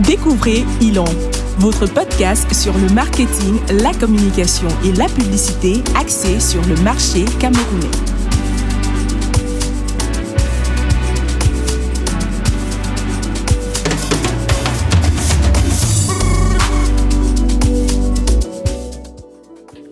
Découvrez 0.00 0.64
Ilon, 0.80 1.04
votre 1.58 1.86
podcast 1.86 2.52
sur 2.52 2.76
le 2.76 2.92
marketing, 2.92 3.60
la 3.80 3.92
communication 3.94 4.66
et 4.84 4.90
la 4.90 5.06
publicité 5.06 5.84
axé 5.94 6.40
sur 6.40 6.60
le 6.66 6.74
marché 6.82 7.24
camerounais. 7.38 7.86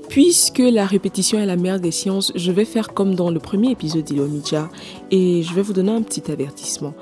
Puisque 0.09 0.59
la 0.59 0.85
répétition 0.85 1.39
est 1.39 1.47
la 1.47 1.57
mère 1.57 1.81
des 1.81 1.91
sciences, 1.91 2.33
je 2.35 2.53
vais 2.53 2.67
faire 2.67 2.93
comme 2.93 3.15
dans 3.15 3.31
le 3.31 3.39
premier 3.39 3.71
épisode 3.71 4.05
d'Ilomicha 4.05 4.69
et 5.11 5.43
je 5.43 5.55
vais 5.55 5.63
vous 5.63 5.73
donner 5.73 5.93
un 5.93 6.03
petit 6.03 6.31
avertissement 6.31 6.93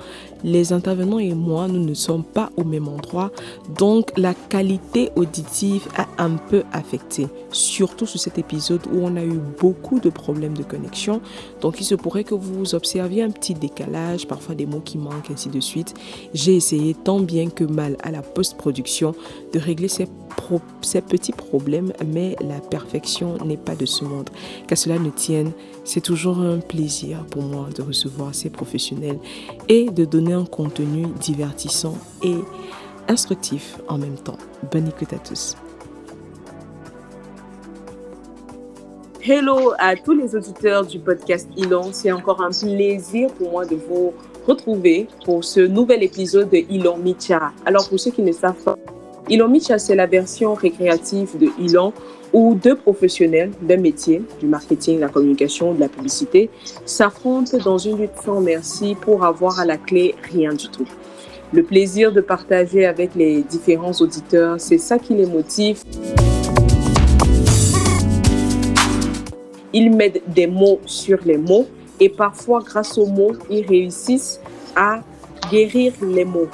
les 0.43 0.73
intervenants 0.73 1.19
et 1.19 1.33
moi, 1.33 1.67
nous 1.67 1.83
ne 1.83 1.93
sommes 1.93 2.23
pas 2.23 2.49
au 2.57 2.63
même 2.63 2.87
endroit, 2.87 3.31
donc 3.77 4.11
la 4.17 4.33
qualité 4.33 5.11
auditive 5.15 5.87
a 5.97 6.07
un 6.23 6.35
peu 6.35 6.63
affecté, 6.71 7.27
surtout 7.51 8.05
sur 8.05 8.19
cet 8.19 8.37
épisode 8.37 8.81
où 8.91 8.99
on 9.01 9.15
a 9.15 9.23
eu 9.23 9.39
beaucoup 9.59 9.99
de 9.99 10.09
problèmes 10.09 10.57
de 10.57 10.63
connexion. 10.63 11.21
Donc 11.61 11.79
il 11.79 11.83
se 11.83 11.95
pourrait 11.95 12.23
que 12.23 12.35
vous 12.35 12.75
observiez 12.75 13.23
un 13.23 13.31
petit 13.31 13.53
décalage, 13.53 14.27
parfois 14.27 14.55
des 14.55 14.65
mots 14.65 14.81
qui 14.81 14.97
manquent, 14.97 15.31
ainsi 15.31 15.49
de 15.49 15.59
suite. 15.59 15.93
J'ai 16.33 16.55
essayé 16.55 16.93
tant 16.93 17.19
bien 17.19 17.49
que 17.49 17.63
mal 17.63 17.97
à 18.03 18.11
la 18.11 18.21
post-production 18.21 19.13
de 19.53 19.59
régler 19.59 19.87
ces, 19.87 20.07
petits 21.01 21.31
problèmes, 21.33 21.93
mais 22.05 22.35
la 22.41 22.59
perfection 22.59 23.37
n'est 23.45 23.57
pas 23.57 23.75
de 23.75 23.85
ce 23.85 24.03
monde. 24.03 24.29
Qu'à 24.67 24.75
cela 24.75 24.97
ne 24.99 25.09
tienne, 25.09 25.51
c'est 25.83 26.01
toujours 26.01 26.39
un 26.39 26.59
plaisir 26.59 27.25
pour 27.29 27.43
moi 27.43 27.67
de 27.75 27.81
recevoir 27.81 28.33
ces 28.35 28.49
professionnels 28.49 29.19
et 29.67 29.89
de 29.89 30.05
donner 30.05 30.33
un 30.33 30.45
contenu 30.45 31.07
divertissant 31.19 31.97
et 32.23 32.37
instructif 33.07 33.77
en 33.87 33.97
même 33.97 34.15
temps. 34.15 34.37
Bonne 34.71 34.87
écoute 34.87 35.13
à 35.13 35.17
tous. 35.17 35.55
Hello 39.23 39.73
à 39.77 39.95
tous 39.95 40.13
les 40.13 40.35
auditeurs 40.35 40.85
du 40.85 40.97
podcast 40.97 41.47
Ilon. 41.55 41.89
C'est 41.91 42.11
encore 42.11 42.41
un 42.41 42.49
plaisir 42.49 43.31
pour 43.33 43.51
moi 43.51 43.65
de 43.65 43.75
vous 43.75 44.13
retrouver 44.47 45.07
pour 45.25 45.43
ce 45.43 45.59
nouvel 45.59 46.01
épisode 46.01 46.49
de 46.49 46.57
Ilon 46.69 46.97
Micha. 46.97 47.51
Alors 47.65 47.87
pour 47.87 47.99
ceux 47.99 48.09
qui 48.09 48.23
ne 48.23 48.31
savent 48.31 48.63
pas, 48.63 48.77
Ilon 49.29 49.47
Micha, 49.47 49.77
c'est 49.77 49.95
la 49.95 50.07
version 50.07 50.55
récréative 50.55 51.37
de 51.37 51.49
Ilon 51.59 51.93
où 52.33 52.55
deux 52.55 52.75
professionnels 52.75 53.51
d'un 53.61 53.77
métier, 53.77 54.21
du 54.39 54.47
marketing, 54.47 54.97
de 54.97 55.01
la 55.01 55.09
communication, 55.09 55.73
de 55.73 55.79
la 55.79 55.89
publicité, 55.89 56.49
s'affrontent 56.85 57.57
dans 57.57 57.77
une 57.77 57.97
lutte 57.97 58.11
sans 58.23 58.41
merci 58.41 58.95
pour 58.99 59.25
avoir 59.25 59.59
à 59.59 59.65
la 59.65 59.77
clé 59.77 60.15
rien 60.31 60.53
du 60.53 60.69
tout. 60.69 60.87
Le 61.53 61.63
plaisir 61.63 62.13
de 62.13 62.21
partager 62.21 62.85
avec 62.85 63.13
les 63.15 63.41
différents 63.41 63.91
auditeurs, 63.93 64.55
c'est 64.59 64.77
ça 64.77 64.97
qui 64.97 65.13
les 65.13 65.25
motive. 65.25 65.83
Ils 69.73 69.91
mettent 69.93 70.23
des 70.33 70.47
mots 70.47 70.79
sur 70.85 71.19
les 71.25 71.37
mots 71.37 71.67
et 71.99 72.09
parfois, 72.09 72.63
grâce 72.65 72.97
aux 72.97 73.05
mots, 73.05 73.33
ils 73.49 73.65
réussissent 73.65 74.39
à 74.75 75.01
guérir 75.51 75.93
les 76.01 76.25
mots. 76.25 76.47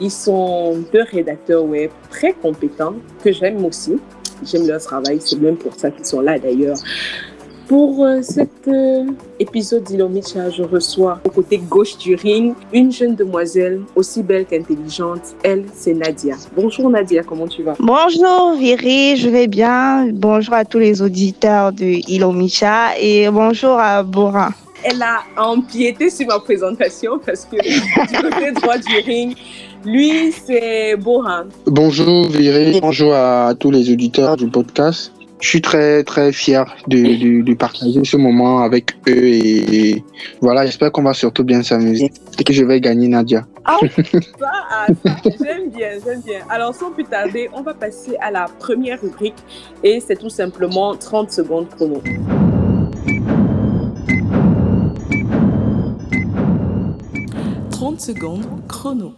Ils 0.00 0.10
sont 0.10 0.84
deux 0.92 1.02
rédacteurs 1.02 1.64
web 1.64 1.90
très 2.10 2.32
compétents 2.32 2.94
que 3.22 3.32
j'aime 3.32 3.64
aussi. 3.64 3.96
J'aime 4.44 4.66
leur 4.66 4.80
travail, 4.80 5.18
c'est 5.20 5.40
même 5.40 5.56
pour 5.56 5.74
ça 5.74 5.90
qu'ils 5.90 6.04
sont 6.04 6.20
là 6.20 6.38
d'ailleurs. 6.38 6.76
Pour 7.66 8.04
euh, 8.04 8.20
cet 8.20 8.68
euh, 8.68 9.04
épisode 9.38 9.84
d'Ilomicha, 9.84 10.50
je 10.50 10.62
reçois 10.62 11.18
au 11.24 11.30
côté 11.30 11.56
gauche 11.56 11.96
du 11.96 12.14
ring 12.14 12.54
une 12.74 12.92
jeune 12.92 13.14
demoiselle 13.14 13.80
aussi 13.96 14.22
belle 14.22 14.44
qu'intelligente. 14.44 15.34
Elle, 15.42 15.64
c'est 15.72 15.94
Nadia. 15.94 16.36
Bonjour 16.54 16.90
Nadia, 16.90 17.22
comment 17.22 17.48
tu 17.48 17.62
vas? 17.62 17.74
Bonjour 17.78 18.54
Viri, 18.58 19.16
je 19.16 19.30
vais 19.30 19.46
bien. 19.46 20.08
Bonjour 20.12 20.52
à 20.52 20.66
tous 20.66 20.78
les 20.78 21.00
auditeurs 21.00 21.72
de 21.72 22.06
Ilomicha 22.10 22.98
et 23.00 23.30
bonjour 23.30 23.78
à 23.78 24.02
Bora. 24.02 24.50
Elle 24.82 25.02
a 25.02 25.22
empiété 25.38 26.10
sur 26.10 26.26
ma 26.26 26.38
présentation 26.40 27.18
parce 27.18 27.46
que 27.46 27.56
du 27.56 28.30
côté 28.30 28.52
droit 28.52 28.76
du 28.76 28.96
ring, 29.06 29.34
lui, 29.84 30.32
c'est 30.32 30.96
Bohan. 30.96 31.44
Bonjour 31.66 32.28
Viré, 32.28 32.78
bonjour 32.80 33.14
à 33.14 33.54
tous 33.58 33.70
les 33.70 33.90
auditeurs 33.92 34.36
du 34.36 34.48
podcast. 34.48 35.12
Je 35.40 35.48
suis 35.48 35.60
très 35.60 36.02
très 36.04 36.32
fier 36.32 36.64
de, 36.86 37.42
de, 37.42 37.54
partager 37.54 38.02
ce 38.04 38.16
moment 38.16 38.60
avec 38.60 38.96
eux 39.08 39.24
et, 39.24 40.02
voilà, 40.40 40.64
j'espère 40.64 40.90
qu'on 40.90 41.02
va 41.02 41.12
surtout 41.12 41.44
bien 41.44 41.62
s'amuser 41.62 42.10
et 42.38 42.44
que 42.44 42.52
je 42.54 42.64
vais 42.64 42.80
gagner 42.80 43.08
Nadia. 43.08 43.46
Ah, 43.64 43.76
ah 44.42 44.86
j'aime 45.24 45.70
bien, 45.70 45.90
j'aime 46.02 46.22
bien. 46.22 46.40
Alors 46.48 46.74
sans 46.74 46.90
plus 46.92 47.04
tarder, 47.04 47.50
on 47.52 47.62
va 47.62 47.74
passer 47.74 48.16
à 48.22 48.30
la 48.30 48.46
première 48.58 49.02
rubrique 49.02 49.34
et 49.82 50.00
c'est 50.00 50.16
tout 50.16 50.30
simplement 50.30 50.94
30 50.94 51.30
secondes 51.30 51.68
chrono. 51.68 52.00
30 57.70 58.00
secondes 58.00 58.46
chrono. 58.66 59.12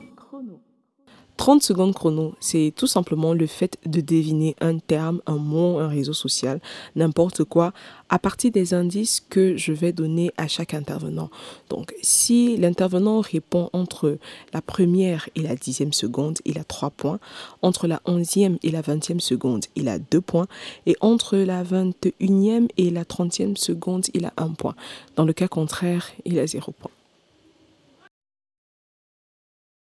30 1.36 1.62
secondes 1.62 1.94
chrono, 1.94 2.34
c'est 2.40 2.72
tout 2.74 2.86
simplement 2.86 3.34
le 3.34 3.46
fait 3.46 3.76
de 3.84 4.00
deviner 4.00 4.56
un 4.60 4.78
terme, 4.78 5.20
un 5.26 5.36
mot, 5.36 5.78
un 5.78 5.88
réseau 5.88 6.14
social, 6.14 6.60
n'importe 6.94 7.44
quoi, 7.44 7.72
à 8.08 8.18
partir 8.18 8.50
des 8.50 8.74
indices 8.74 9.24
que 9.28 9.56
je 9.56 9.72
vais 9.72 9.92
donner 9.92 10.30
à 10.36 10.48
chaque 10.48 10.74
intervenant. 10.74 11.30
Donc, 11.68 11.94
si 12.02 12.56
l'intervenant 12.56 13.20
répond 13.20 13.68
entre 13.72 14.18
la 14.52 14.62
première 14.62 15.28
et 15.34 15.42
la 15.42 15.56
dixième 15.56 15.92
seconde, 15.92 16.38
il 16.44 16.58
a 16.58 16.64
trois 16.64 16.90
points. 16.90 17.18
Entre 17.62 17.86
la 17.86 18.00
onzième 18.06 18.58
et 18.62 18.70
la 18.70 18.80
vingtième 18.80 19.20
seconde, 19.20 19.66
il 19.74 19.88
a 19.88 19.98
deux 19.98 20.20
points. 20.20 20.46
Et 20.86 20.96
entre 21.00 21.36
la 21.36 21.62
vingt 21.62 22.06
et 22.06 22.14
unième 22.20 22.68
et 22.76 22.90
la 22.90 23.04
trentième 23.04 23.56
seconde, 23.56 24.06
il 24.14 24.24
a 24.24 24.32
un 24.36 24.48
point. 24.48 24.74
Dans 25.16 25.24
le 25.24 25.32
cas 25.32 25.48
contraire, 25.48 26.10
il 26.24 26.38
a 26.38 26.46
zéro 26.46 26.72
point. 26.72 26.95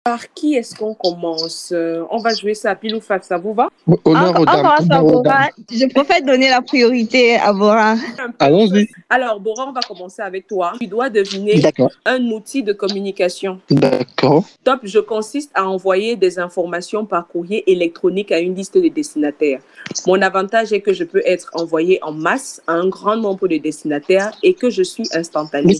Par 0.07 0.33
qui 0.33 0.55
est-ce 0.55 0.73
qu'on 0.73 0.93
commence? 0.93 1.73
Euh, 1.75 2.05
On 2.09 2.19
va 2.19 2.33
jouer 2.33 2.53
ça 2.53 2.71
à 2.71 2.75
pile 2.75 2.95
ou 2.95 3.01
face, 3.01 3.25
ça 3.25 3.37
vous 3.37 3.53
va? 3.53 3.67
Honneur 4.05 4.39
aux 4.39 4.45
dames. 4.45 5.49
Je 5.69 5.85
préfère 5.93 6.21
donner 6.21 6.49
la 6.49 6.61
priorité 6.61 7.35
à 7.35 7.51
Bora. 7.51 7.95
Allons-y. 8.39 8.87
Alors, 9.09 9.41
Bora, 9.41 9.67
on 9.67 9.73
va 9.73 9.81
commencer 9.81 10.21
avec 10.21 10.47
toi. 10.47 10.71
Tu 10.79 10.87
dois 10.87 11.09
deviner 11.09 11.61
un 12.05 12.23
outil 12.31 12.63
de 12.63 12.71
communication. 12.71 13.59
D'accord. 13.69 14.45
Top, 14.63 14.79
je 14.83 14.99
consiste 14.99 15.51
à 15.53 15.67
envoyer 15.67 16.15
des 16.15 16.39
informations 16.39 17.05
par 17.05 17.27
courrier 17.27 17.69
électronique 17.69 18.31
à 18.31 18.39
une 18.39 18.55
liste 18.55 18.77
de 18.77 18.87
destinataires. 18.87 19.59
Mon 20.05 20.21
avantage 20.21 20.71
est 20.71 20.79
que 20.79 20.93
je 20.93 21.03
peux 21.03 21.21
être 21.25 21.49
envoyé 21.53 21.99
en 22.01 22.13
masse 22.13 22.61
à 22.65 22.75
un 22.75 22.87
grand 22.87 23.17
nombre 23.17 23.49
de 23.49 23.57
destinataires 23.57 24.31
et 24.41 24.53
que 24.53 24.69
je 24.69 24.83
suis 24.83 25.09
instantané. 25.13 25.75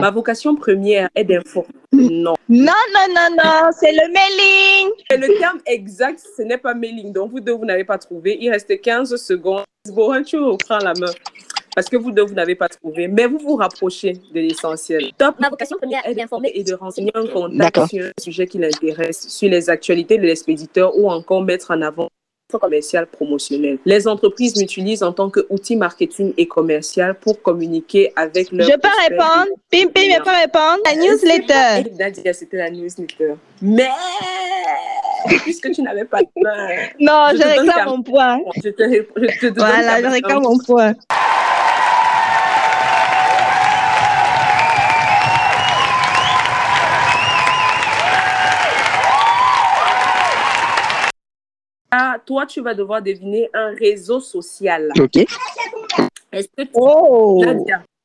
Ma 0.00 0.12
vocation 0.12 0.54
première 0.54 1.08
est 1.16 1.24
d'informer. 1.24 1.74
Non. 1.92 2.34
Non, 2.48 2.72
non, 2.94 3.14
non, 3.14 3.36
non 3.36 3.70
c'est 3.72 3.92
le 3.92 4.12
mailing. 4.12 4.92
le 5.10 5.38
terme 5.38 5.60
exact, 5.66 6.20
ce 6.36 6.42
n'est 6.42 6.58
pas 6.58 6.74
mailing. 6.74 7.12
Donc, 7.12 7.30
vous 7.30 7.40
deux, 7.40 7.52
vous 7.52 7.64
n'avez 7.64 7.84
pas 7.84 7.98
trouvé. 7.98 8.36
Il 8.40 8.50
reste 8.50 8.80
15 8.80 9.16
secondes. 9.16 9.64
Bon, 9.88 10.22
tu 10.22 10.36
reprends 10.38 10.78
la 10.78 10.92
main. 10.94 11.12
Parce 11.74 11.88
que 11.88 11.96
vous 11.96 12.10
deux, 12.10 12.22
vous 12.22 12.34
n'avez 12.34 12.54
pas 12.54 12.68
trouvé. 12.68 13.08
Mais 13.08 13.26
vous 13.26 13.38
vous 13.38 13.56
rapprochez 13.56 14.12
de 14.12 14.40
l'essentiel. 14.40 15.10
Top. 15.16 15.40
Ma 15.40 15.48
vocation 15.48 15.76
première 15.78 16.06
est 16.06 16.14
d'informer 16.14 16.52
et 16.54 16.62
de 16.62 16.74
renseigner 16.74 17.10
un 17.14 17.26
contact 17.26 17.86
sur 17.86 18.04
un 18.04 18.22
sujet 18.22 18.46
qui 18.46 18.58
l'intéresse, 18.58 19.28
sur 19.28 19.48
les 19.48 19.70
actualités 19.70 20.18
de 20.18 20.22
l'expéditeur 20.22 20.96
ou 20.96 21.10
encore 21.10 21.42
mettre 21.42 21.70
en 21.70 21.80
avant 21.82 22.08
commercial 22.58 23.06
promotionnel. 23.06 23.78
Les 23.84 24.06
entreprises 24.08 24.56
m'utilisent 24.56 25.02
en 25.02 25.12
tant 25.12 25.30
qu'outil 25.30 25.76
marketing 25.76 26.32
et 26.36 26.46
commercial 26.46 27.14
pour 27.14 27.40
communiquer 27.42 28.12
avec 28.16 28.50
leurs. 28.52 28.68
Je 28.68 28.76
peux 28.76 28.88
répondre? 29.08 29.48
Pim, 29.70 29.88
pim, 29.94 30.02
je 30.02 30.22
peux 30.22 30.30
répondre? 30.30 30.80
La 30.84 30.96
newsletter. 30.96 31.90
Nadia, 31.98 32.32
c'était 32.32 32.56
la 32.58 32.70
newsletter. 32.70 33.34
Mais, 33.62 33.88
puisque 35.42 35.70
tu 35.72 35.82
n'avais 35.82 36.04
pas 36.04 36.20
de. 36.22 36.28
Non, 37.00 37.28
je, 37.32 37.42
réclame 37.42 37.88
mon 37.88 38.02
point. 38.02 38.38
Je 38.62 38.70
te, 38.70 38.82
je 38.82 39.48
te 39.48 39.58
voilà, 39.58 40.02
je 40.02 40.06
réclame 40.06 40.42
mon 40.42 40.58
point. 40.58 40.94
Toi, 52.24 52.46
tu 52.46 52.60
vas 52.60 52.74
devoir 52.74 53.02
deviner 53.02 53.48
un 53.54 53.74
réseau 53.74 54.20
social. 54.20 54.90
OK. 54.98 55.16
Est-ce 56.32 56.48
que 56.56 56.62
tu... 56.62 56.70
Oh. 56.74 57.44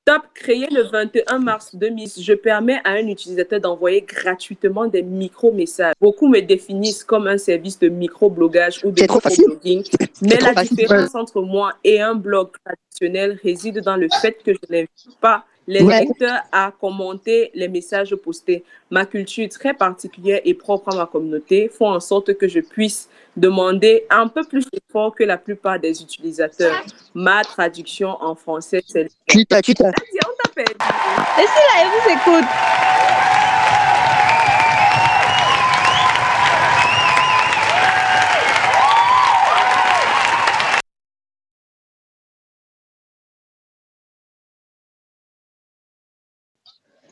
Top, 0.06 0.24
créé 0.34 0.66
le 0.72 0.84
21 0.84 1.38
mars 1.38 1.76
2000, 1.76 2.10
je 2.20 2.34
permets 2.34 2.80
à 2.84 2.94
un 2.94 3.06
utilisateur 3.06 3.62
d'envoyer 3.62 4.02
gratuitement 4.02 4.88
des 4.88 5.04
micro-messages. 5.04 5.94
Beaucoup 6.02 6.28
me 6.28 6.40
définissent 6.40 7.04
comme 7.04 7.28
un 7.28 7.38
service 7.38 7.78
de 7.78 7.90
micro-blogage 7.90 8.84
ou 8.84 8.90
de 8.90 9.02
micro-blogging. 9.02 9.84
Mais 10.24 10.38
la 10.42 10.64
différence 10.64 11.14
entre 11.14 11.42
moi 11.42 11.74
et 11.84 12.02
un 12.02 12.16
blog 12.16 12.50
traditionnel 12.66 13.40
réside 13.44 13.82
dans 13.82 13.98
le 13.98 14.08
fait 14.20 14.42
que 14.44 14.52
je 14.54 14.60
n'invite 14.72 15.20
pas 15.22 15.46
les 15.70 15.84
Ouais. 15.84 16.00
lecteurs 16.00 16.42
à 16.52 16.72
commenter 16.82 17.52
les 17.54 17.68
messages 17.68 18.16
postés. 18.16 18.64
Ma 18.90 19.06
culture 19.06 19.48
très 19.50 19.76
particulière 19.76 20.42
et 20.44 20.56
propre 20.56 20.92
à 20.92 20.98
ma 20.98 21.06
communauté 21.06 21.70
font 21.70 21.90
en 21.92 22.00
sorte 22.00 22.34
que 22.34 22.48
je 22.48 22.60
puisse 22.60 23.08
demander 23.38 24.04
un 24.10 24.28
peu 24.28 24.44
plus 24.44 24.66
d'efforts 24.74 25.14
que 25.16 25.24
la 25.24 25.38
plupart 25.38 25.80
des 25.80 26.02
utilisateurs. 26.02 26.84
Ma 27.14 27.44
traduction 27.44 28.18
en 28.20 28.34
français, 28.34 28.82
c'est... 28.88 29.10
Twitter, 29.28 29.62
Twitter. 29.62 29.84
Nadia, 29.84 30.22
on 30.26 30.36
t'a 30.44 30.50
perdu. 30.56 30.74
Et 31.38 31.48
si 31.54 31.60
là, 31.68 31.74
elle 31.82 31.88
vous 31.88 32.10
écoute 32.18 32.50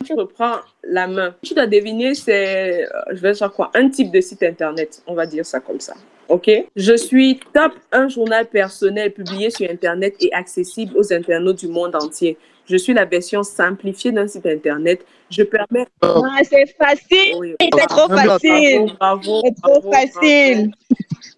Tu 0.05 0.13
reprends 0.13 0.57
la 0.83 1.07
main. 1.07 1.35
Tu 1.43 1.53
dois 1.53 1.67
deviner, 1.67 2.15
c'est, 2.15 2.83
euh, 2.83 2.87
je 3.11 3.17
vais 3.17 3.33
dire 3.33 3.51
quoi, 3.51 3.71
un 3.73 3.89
type 3.89 4.11
de 4.11 4.21
site 4.21 4.43
internet. 4.43 5.01
On 5.07 5.13
va 5.13 5.25
dire 5.25 5.45
ça 5.45 5.59
comme 5.59 5.79
ça. 5.79 5.93
OK? 6.29 6.49
Je 6.75 6.95
suis 6.95 7.39
top, 7.53 7.73
un 7.91 8.09
journal 8.09 8.45
personnel 8.47 9.11
publié 9.13 9.49
sur 9.49 9.69
Internet 9.69 10.15
et 10.19 10.31
accessible 10.33 10.97
aux 10.97 11.13
internautes 11.13 11.59
du 11.59 11.67
monde 11.67 11.95
entier. 11.95 12.37
Je 12.65 12.75
suis 12.75 12.93
la 12.93 13.05
version 13.05 13.43
simplifiée 13.43 14.11
d'un 14.11 14.27
site 14.27 14.45
Internet. 14.45 15.05
Je 15.29 15.43
permets. 15.43 15.87
Ah, 16.01 16.39
C'est 16.43 16.75
facile. 16.77 17.35
Oui, 17.39 17.55
C'est 17.61 17.87
trop 17.87 18.07
Bravo, 18.07 18.31
facile. 18.31 18.93
Bravo, 18.99 19.41
C'est 19.45 19.61
trop 19.61 19.81
bravo, 19.81 19.91
facile. 19.91 20.71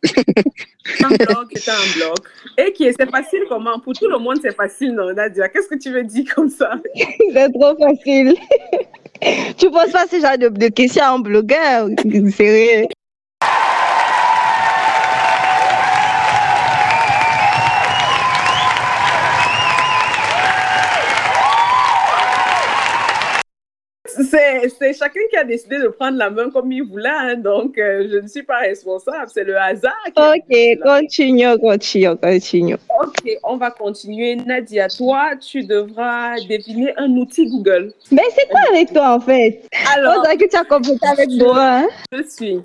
Un 1.04 1.10
blog 1.10 1.48
est 1.52 1.70
un 1.70 1.94
blog. 1.96 2.18
Et 2.58 2.74
qui 2.74 2.86
est, 2.86 2.94
c'est 3.00 3.10
facile 3.10 3.42
comment? 3.48 3.80
Pour 3.80 3.94
tout 3.94 4.08
le 4.08 4.18
monde, 4.18 4.40
c'est 4.42 4.56
facile, 4.56 4.94
non, 4.94 5.14
Nadia? 5.14 5.50
Qu'est-ce 5.50 5.68
que 5.68 5.76
tu 5.76 5.92
veux 5.92 6.04
dire 6.04 6.26
comme 6.34 6.50
ça? 6.50 6.72
C'est 7.34 7.52
trop 7.52 7.76
facile. 7.78 8.36
tu 9.58 9.70
poses 9.70 9.92
pas 9.92 10.08
ce 10.08 10.20
genre 10.20 10.38
de, 10.38 10.50
de 10.50 10.68
questions 10.68 11.04
à 11.04 11.10
un 11.12 11.20
blogueur. 11.20 11.88
Sérieux. 12.32 12.88
C'est, 24.24 24.70
c'est 24.78 24.94
chacun 24.94 25.20
qui 25.30 25.38
a 25.38 25.44
décidé 25.44 25.78
de 25.80 25.88
prendre 25.88 26.18
la 26.18 26.30
main 26.30 26.50
comme 26.50 26.72
il 26.72 26.84
voulait, 26.84 27.10
hein, 27.10 27.36
donc 27.36 27.78
euh, 27.78 28.08
je 28.12 28.18
ne 28.18 28.28
suis 28.28 28.44
pas 28.44 28.58
responsable, 28.60 29.28
c'est 29.34 29.44
le 29.44 29.58
hasard. 29.58 29.94
Qui 30.06 30.12
Ok, 30.22 30.84
continue, 30.84 31.58
continue, 31.60 32.16
continue. 32.18 32.76
Ok, 33.02 33.38
on 33.44 33.58
va 33.58 33.72
continuer. 33.72 34.36
Nadia, 34.36 34.88
toi, 34.90 35.32
tu 35.40 35.64
devras 35.64 36.36
deviner 36.50 36.94
un 36.98 37.10
outil 37.12 37.48
Google. 37.50 37.94
Mais 38.12 38.24
c'est 38.36 38.48
quoi 38.50 38.60
avec 38.70 38.92
toi 38.94 39.16
en 39.16 39.20
fait? 39.20 39.62
On 39.74 40.00
Alors, 40.00 40.24
dirait 40.24 40.38
que 40.38 40.50
tu 40.50 40.58
as 40.58 40.64
complété 40.66 41.08
avec 41.08 41.30
Bora. 41.38 41.80
Hein? 41.80 41.88
je 42.12 42.24
suis 42.24 42.60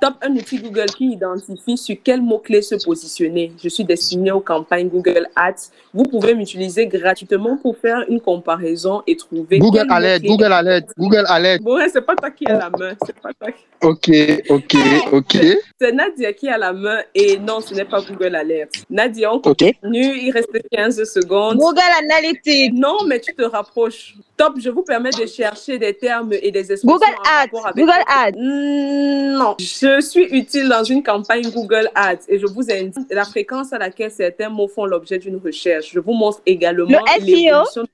top 0.00 0.14
un 0.22 0.32
outil 0.34 0.58
Google 0.58 0.86
qui 0.86 1.12
identifie 1.12 1.76
sur 1.76 1.96
quel 2.02 2.22
mot-clé 2.22 2.62
se 2.62 2.74
positionner. 2.84 3.52
Je 3.62 3.68
suis 3.68 3.84
destinée 3.84 4.32
aux 4.32 4.40
campagnes 4.40 4.88
Google 4.88 5.28
Ads. 5.36 5.70
Vous 5.92 6.04
pouvez 6.04 6.34
m'utiliser 6.34 6.86
gratuitement 6.86 7.56
pour 7.58 7.76
faire 7.76 8.04
une 8.08 8.20
comparaison 8.20 9.02
et 9.06 9.16
trouver. 9.16 9.58
Google 9.58 9.86
Alert, 9.90 10.22
Google 10.24 10.52
Alert, 10.52 10.88
Google 10.98 11.24
Alert. 11.28 11.62
Bon, 11.62 11.78
c'est 11.92 12.00
pas 12.00 12.16
toi 12.16 12.30
qui 12.30 12.46
as 12.46 12.58
la 12.58 12.70
main. 12.70 12.94
C'est 13.04 13.20
pas 13.20 13.32
toi 13.38 13.52
qui- 13.52 13.64
Ok, 13.82 14.10
ok, 14.50 14.76
ok. 15.12 15.36
C'est 15.80 15.92
Nadia 15.92 16.32
qui 16.34 16.48
a 16.48 16.58
la 16.58 16.72
main 16.72 16.98
et 17.14 17.38
non, 17.38 17.60
ce 17.60 17.72
n'est 17.74 17.86
pas 17.86 18.02
Google 18.02 18.34
Alert. 18.36 18.68
Nadia, 18.90 19.32
on 19.32 19.40
continue. 19.40 20.18
Il 20.18 20.30
reste 20.32 20.50
15 20.70 21.02
secondes. 21.04 21.56
Google 21.56 21.80
Analytics. 22.02 22.74
Non, 22.74 22.98
mais 23.06 23.20
tu 23.20 23.34
te 23.34 23.42
rapproches. 23.42 24.14
Top, 24.36 24.54
je 24.58 24.68
vous 24.68 24.82
permets 24.82 25.10
de 25.10 25.24
chercher 25.26 25.78
des 25.78 25.94
termes 25.94 26.32
et 26.32 26.50
des 26.50 26.72
expressions 26.72 26.88
Google 26.88 27.04
en 27.04 27.22
Ads. 27.22 27.40
rapport 27.44 27.66
avec... 27.68 27.76
Google 27.84 28.02
Ads. 28.06 28.32
Mm, 28.36 29.38
Non, 29.38 29.56
je 29.58 30.00
suis 30.02 30.24
utile 30.24 30.68
dans 30.68 30.84
une 30.84 31.02
campagne 31.02 31.50
Google 31.50 31.88
Ads 31.94 32.24
et 32.28 32.38
je 32.38 32.46
vous 32.46 32.70
indique 32.70 33.08
la 33.10 33.24
fréquence 33.24 33.72
à 33.72 33.78
laquelle 33.78 34.10
certains 34.10 34.50
mots 34.50 34.68
font 34.68 34.84
l'objet 34.84 35.18
d'une 35.18 35.36
recherche. 35.36 35.90
Je 35.92 36.00
vous 36.00 36.12
montre 36.12 36.40
également 36.44 37.00
Le 37.18 37.64
SEO? 37.74 37.84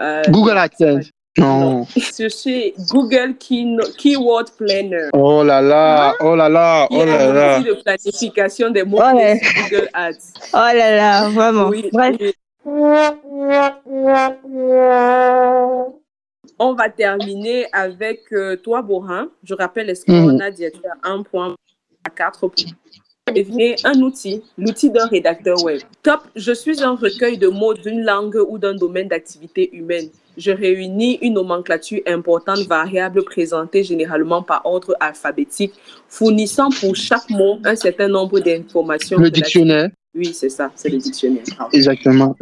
Euh, 0.00 0.22
Google 0.30 0.56
AdSense. 0.58 1.10
Non. 1.36 1.84
Je 1.96 2.28
suis 2.28 2.74
Google 2.90 3.34
Keyword 3.38 4.52
Planner. 4.56 5.08
Oh 5.12 5.42
là 5.42 5.60
là, 5.60 6.14
oh 6.20 6.36
là 6.36 6.48
là, 6.48 6.86
oh 6.90 7.04
là 7.04 7.28
un 7.28 7.32
là. 7.32 7.58
outil 7.58 7.68
de 7.68 7.74
planification 7.82 8.70
des 8.70 8.84
mots 8.84 8.98
Ouais. 9.00 9.40
sur 9.42 9.62
Google 9.64 9.88
Ads. 9.94 10.32
Oh 10.52 10.56
là 10.56 10.96
là, 10.96 11.28
vraiment. 11.30 11.68
Oui. 11.68 11.90
On 16.58 16.72
va 16.74 16.88
terminer 16.88 17.66
avec 17.72 18.20
euh, 18.32 18.56
toi, 18.56 18.80
Borin. 18.82 19.28
Je 19.42 19.54
rappelle, 19.54 19.90
est-ce 19.90 20.04
qu'on 20.06 20.32
Mhm. 20.34 20.40
a 20.40 20.50
dit 20.50 20.66
as 20.66 20.70
un 21.02 21.22
point 21.22 21.54
à 22.04 22.10
quatre 22.10 22.46
points? 22.46 22.70
Devinez 23.34 23.74
un 23.84 23.98
outil, 24.02 24.42
l'outil 24.58 24.90
d'un 24.90 25.06
rédacteur 25.06 25.56
web. 25.64 25.80
Top, 26.02 26.20
je 26.36 26.52
suis 26.52 26.82
un 26.82 26.94
recueil 26.94 27.38
de 27.38 27.48
mots 27.48 27.72
d'une 27.74 28.04
langue 28.04 28.36
ou 28.48 28.58
d'un 28.58 28.74
domaine 28.74 29.08
d'activité 29.08 29.74
humaine. 29.74 30.10
Je 30.36 30.50
réunis 30.50 31.18
une 31.22 31.34
nomenclature 31.34 32.00
importante, 32.06 32.60
variable, 32.60 33.22
présentée 33.24 33.84
généralement 33.84 34.42
par 34.42 34.64
ordre 34.64 34.94
alphabétique, 35.00 35.72
fournissant 36.08 36.70
pour 36.70 36.96
chaque 36.96 37.28
mot 37.30 37.58
un 37.64 37.76
certain 37.76 38.08
nombre 38.08 38.40
d'informations. 38.40 39.18
Le 39.18 39.30
dictionnaire, 39.30 39.90
Oui, 40.14 40.32
c'est 40.32 40.48
ça, 40.48 40.70
c'est 40.74 40.88
le 40.88 40.98
dictionnaire. 40.98 41.44
Bravo. 41.56 41.70
exactement. 41.72 42.36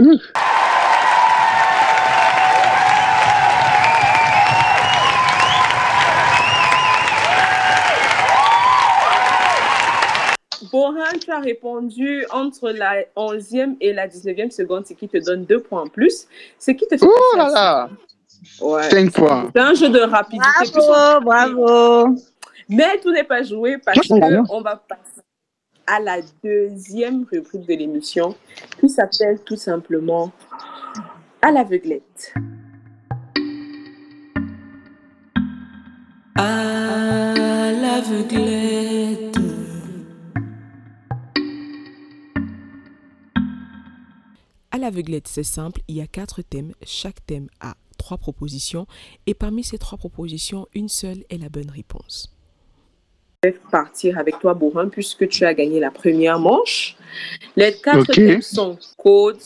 Bohan, 10.73 11.19
tu 11.21 11.31
as 11.31 11.39
répondu 11.41 12.25
entre 12.31 12.71
la 12.71 13.03
11e 13.15 13.77
et 13.81 13.93
la 13.93 14.09
19e 14.09 14.51
seconde, 14.51 14.87
ce 14.87 14.95
qui 14.95 15.07
te 15.07 15.19
donne 15.23 15.45
deux 15.45 15.61
points 15.61 15.83
en 15.83 15.89
plus. 15.89 16.27
Ce 16.59 16.71
qui 16.71 16.87
te 16.87 16.97
fait 16.97 17.05
Oh 17.07 17.37
là 17.37 17.49
là, 17.51 17.91
Ouais. 18.61 18.89
cinq 18.91 19.11
fois. 19.17 19.51
C'est 19.55 19.61
un 19.61 19.75
jeu 19.75 19.89
de 19.91 20.01
rapidité. 20.01 20.49
Bravo, 20.75 21.25
bravo. 21.25 22.17
Mais 22.69 22.99
tout 23.03 23.13
n'est 23.13 23.23
pas 23.25 23.43
joué 23.43 23.77
parce 23.79 24.09
qu'on 24.09 24.63
va 24.63 24.77
passer 24.77 25.21
à 25.87 26.01
la 26.01 26.19
deuxième 26.43 27.27
rubrique 27.31 27.67
de 27.67 27.75
l'émission 27.75 28.35
qui 28.81 28.89
s'appelle 28.89 29.41
tout 29.45 29.57
simplement 29.57 30.33
À 31.43 31.51
l'aveuglette. 31.53 32.33
À 36.37 37.73
l'aveuglette. 37.81 39.32
À 44.75 44.79
l'aveuglette, 44.79 45.29
c'est 45.29 45.43
simple, 45.43 45.83
il 45.87 45.97
y 45.97 46.01
a 46.01 46.07
quatre 46.07 46.41
thèmes. 46.41 46.73
Chaque 46.83 47.25
thème 47.27 47.49
a 47.61 47.75
trois 47.99 48.17
propositions 48.17 48.87
et 49.27 49.35
parmi 49.35 49.63
ces 49.63 49.77
trois 49.77 49.99
propositions, 49.99 50.67
une 50.75 50.89
seule 50.89 51.25
est 51.29 51.37
la 51.37 51.51
bonne 51.51 51.69
réponse. 51.69 52.35
Je 53.45 53.51
vais 53.51 53.59
partir 53.71 54.17
avec 54.19 54.39
toi, 54.39 54.55
Borin, 54.55 54.89
puisque 54.89 55.29
tu 55.29 55.45
as 55.45 55.53
gagné 55.53 55.79
la 55.79 55.91
première 55.91 56.39
manche. 56.39 56.97
Les 57.55 57.75
quatre 57.75 58.11
thèmes 58.15 58.41
sont 58.41 58.79
code, 58.97 59.43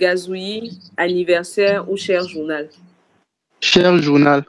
gazouille, 0.00 0.80
anniversaire 0.96 1.88
ou 1.88 1.96
cher 1.96 2.26
journal. 2.26 2.68
Cher 3.60 4.02
journal. 4.02 4.44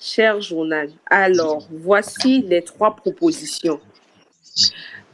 Cher 0.00 0.40
journal. 0.40 0.90
Alors, 1.06 1.68
voici 1.70 2.42
les 2.42 2.64
trois 2.64 2.96
propositions. 2.96 3.80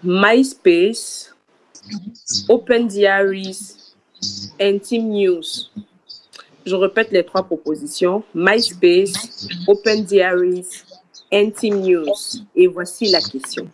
MySpace, 0.02 1.34
Open 2.48 2.86
Diaries, 2.86 3.94
Intime 4.60 5.08
News. 5.08 5.70
Je 6.66 6.74
répète 6.74 7.10
les 7.10 7.24
trois 7.24 7.42
propositions. 7.42 8.22
MySpace, 8.34 9.48
Open 9.66 10.04
Diaries, 10.04 10.66
Intime 11.32 11.80
News. 11.80 12.44
Et 12.54 12.66
voici 12.66 13.08
la 13.08 13.20
question. 13.20 13.68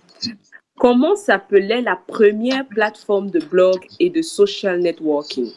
Comment 0.79 1.17
s'appelait 1.17 1.83
la 1.83 1.97
première 1.97 2.67
plateforme 2.67 3.31
de 3.31 3.41
blog 3.41 3.87
et 4.01 4.11
de 4.11 4.23
social 4.23 4.81
networking? 4.81 5.51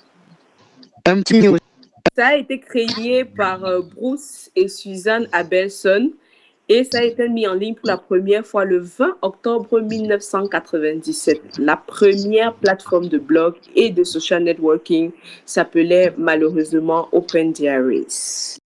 News. 1.32 1.58
Ça 2.16 2.28
a 2.28 2.36
été 2.36 2.60
créé 2.60 3.24
par 3.24 3.64
euh, 3.64 3.82
Bruce 3.82 4.50
et 4.56 4.68
Suzanne 4.68 5.28
Abelson 5.32 6.12
et 6.70 6.84
ça 6.84 7.00
a 7.00 7.04
été 7.04 7.30
mis 7.30 7.48
en 7.48 7.54
ligne 7.54 7.76
pour 7.76 7.88
la 7.88 7.98
première 7.98 8.46
fois 8.46 8.66
le 8.66 8.80
20 8.80 9.18
octobre 9.22 9.80
1997. 9.80 11.60
La 11.60 11.78
première 11.78 12.54
plateforme 12.56 13.08
de 13.08 13.18
blog 13.18 13.56
et 13.76 13.90
de 13.90 14.04
social 14.04 14.44
networking 14.44 15.12
s'appelait 15.46 16.14
malheureusement 16.18 17.08
Open 17.12 17.54
Diaries. 17.54 18.58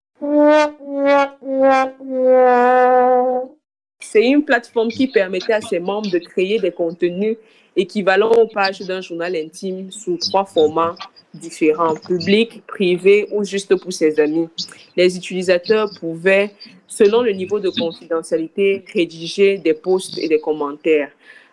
C'est 4.03 4.27
une 4.27 4.45
plateforme 4.45 4.89
qui 4.89 5.07
permettait 5.09 5.53
à 5.53 5.61
ses 5.61 5.79
membres 5.79 6.11
de 6.11 6.19
créer 6.19 6.59
des 6.59 6.73
contenus 6.73 7.37
équivalents 7.77 8.33
aux 8.33 8.49
pages 8.49 8.81
d'un 8.81 9.01
journal 9.01 9.37
intime 9.37 9.91
sous 9.91 10.17
trois 10.17 10.45
formats 10.45 10.97
différents, 11.35 11.95
public, 11.95 12.63
privé 12.67 13.29
ou 13.33 13.45
juste 13.45 13.77
pour 13.77 13.93
ses 13.93 14.19
amis. 14.19 14.49
Les 14.97 15.17
utilisateurs 15.17 15.91
pouvaient, 16.01 16.51
selon 16.91 17.23
le 17.23 17.31
niveau 17.31 17.61
de 17.61 17.71
confidentialité, 17.71 18.85
rédiger 18.93 19.57
des 19.57 19.73
posts 19.75 20.19
et 20.19 20.29
des 20.29 20.41
commentaires. 20.41 21.11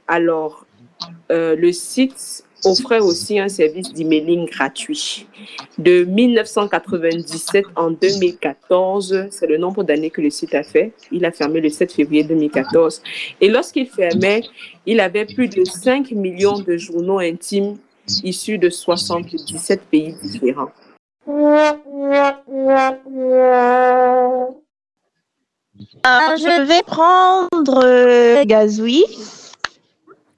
Alors, 0.08 0.66
euh, 1.32 1.56
le 1.56 1.72
site 1.72 2.44
offrait 2.66 3.00
aussi 3.00 3.40
un 3.40 3.48
service 3.48 3.94
d'emailing 3.94 4.46
gratuit. 4.50 5.28
De 5.78 6.04
1997 6.06 7.66
en 7.76 7.92
2014, 7.92 9.28
c'est 9.30 9.46
le 9.46 9.58
nombre 9.58 9.84
d'années 9.84 10.10
que 10.10 10.22
le 10.22 10.32
site 10.32 10.56
a 10.56 10.64
fait. 10.64 10.92
Il 11.12 11.24
a 11.24 11.32
fermé 11.32 11.62
le 11.62 11.70
7 11.70 11.94
février 11.94 12.24
2014. 12.24 13.04
Et 13.40 13.50
lorsqu'il 13.50 13.88
fermait, 13.88 14.42
il 14.88 15.00
avait 15.00 15.26
plus 15.26 15.48
de 15.50 15.64
5 15.64 16.12
millions 16.12 16.60
de 16.60 16.78
journaux 16.78 17.20
intimes 17.20 17.78
issus 18.24 18.58
de 18.58 18.70
77 18.70 19.82
pays 19.92 20.16
différents. 20.24 20.72
Ah, 26.04 26.36
je 26.38 26.66
vais 26.66 26.84
prendre 26.84 27.84
euh, 27.84 28.44
Gazoui. 28.46 29.06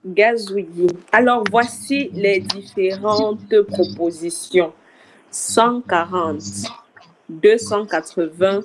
Gazouillis. 0.06 0.88
Alors, 1.12 1.44
voici 1.52 2.10
les 2.14 2.40
différentes 2.40 3.62
propositions. 3.68 4.74
140, 5.32 6.42
280, 7.30 8.62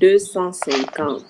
250. 0.00 1.24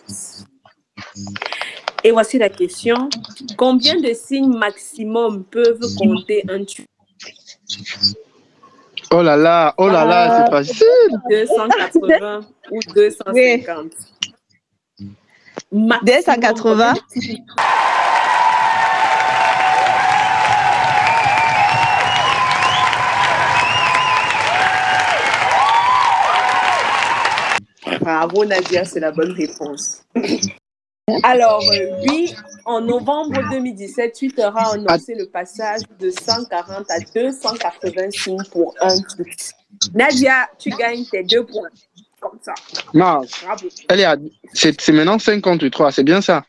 Et 2.04 2.10
voici 2.12 2.38
la 2.38 2.48
question. 2.48 3.08
Combien 3.56 4.00
de 4.00 4.12
signes 4.12 4.56
maximum 4.56 5.44
peuvent 5.44 5.80
compter 5.96 6.44
un 6.48 6.64
tube 6.64 6.86
Oh 9.10 9.22
là 9.22 9.36
là, 9.36 9.74
oh 9.78 9.88
là 9.88 10.04
là, 10.04 10.44
c'est 10.44 10.50
facile. 10.50 10.86
280 11.30 12.40
ou 12.70 12.78
250 12.94 14.17
Maximum, 15.70 16.00
280. 16.02 16.94
Bravo 28.00 28.44
Nadia, 28.46 28.84
c'est 28.86 29.00
la 29.00 29.12
bonne 29.12 29.32
réponse. 29.32 30.02
Alors, 31.22 31.62
euh, 31.62 32.00
oui, 32.08 32.34
en 32.64 32.80
novembre 32.80 33.38
2017, 33.50 34.14
Twitter 34.18 34.42
a 34.42 34.72
annoncé 34.72 35.14
le 35.14 35.26
passage 35.26 35.82
de 35.98 36.10
140 36.10 36.90
à 36.90 37.00
280 37.00 38.10
signes 38.10 38.42
pour 38.50 38.74
un 38.80 38.96
tweet. 38.96 39.52
Nadia, 39.94 40.48
tu 40.58 40.70
gagnes 40.70 41.04
tes 41.04 41.22
deux 41.22 41.44
points. 41.44 41.68
Comme 42.20 42.38
ça. 42.42 42.52
Non, 42.94 43.20
Bravo. 43.44 43.68
elle 43.88 44.00
est 44.00 44.04
à- 44.04 44.16
c'est 44.52 44.80
c'est 44.80 44.92
maintenant 44.92 45.18
53, 45.18 45.92
c'est 45.92 46.02
bien 46.02 46.20
ça. 46.20 46.44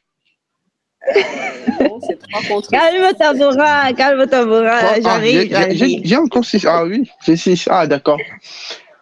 Non, 1.80 2.00
c'est 2.06 2.20
trois 2.20 2.42
contre 2.48 2.70
Calme 2.72 3.14
ta 3.18 3.34
bras, 3.34 3.94
calme 3.94 4.28
ta. 4.28 4.42
Ah, 4.42 5.00
J'arrive, 5.02 5.42
j'ai- 5.42 5.50
j'ai- 5.50 5.50
j'ai 5.50 5.76
j'arrive. 5.78 6.02
j'ai 6.04 6.18
encore 6.18 6.46
6. 6.46 6.66
Ah 6.66 6.84
oui, 6.86 7.10
j'ai 7.26 7.38
6. 7.38 7.68
Ah 7.70 7.88
d'accord. 7.88 8.20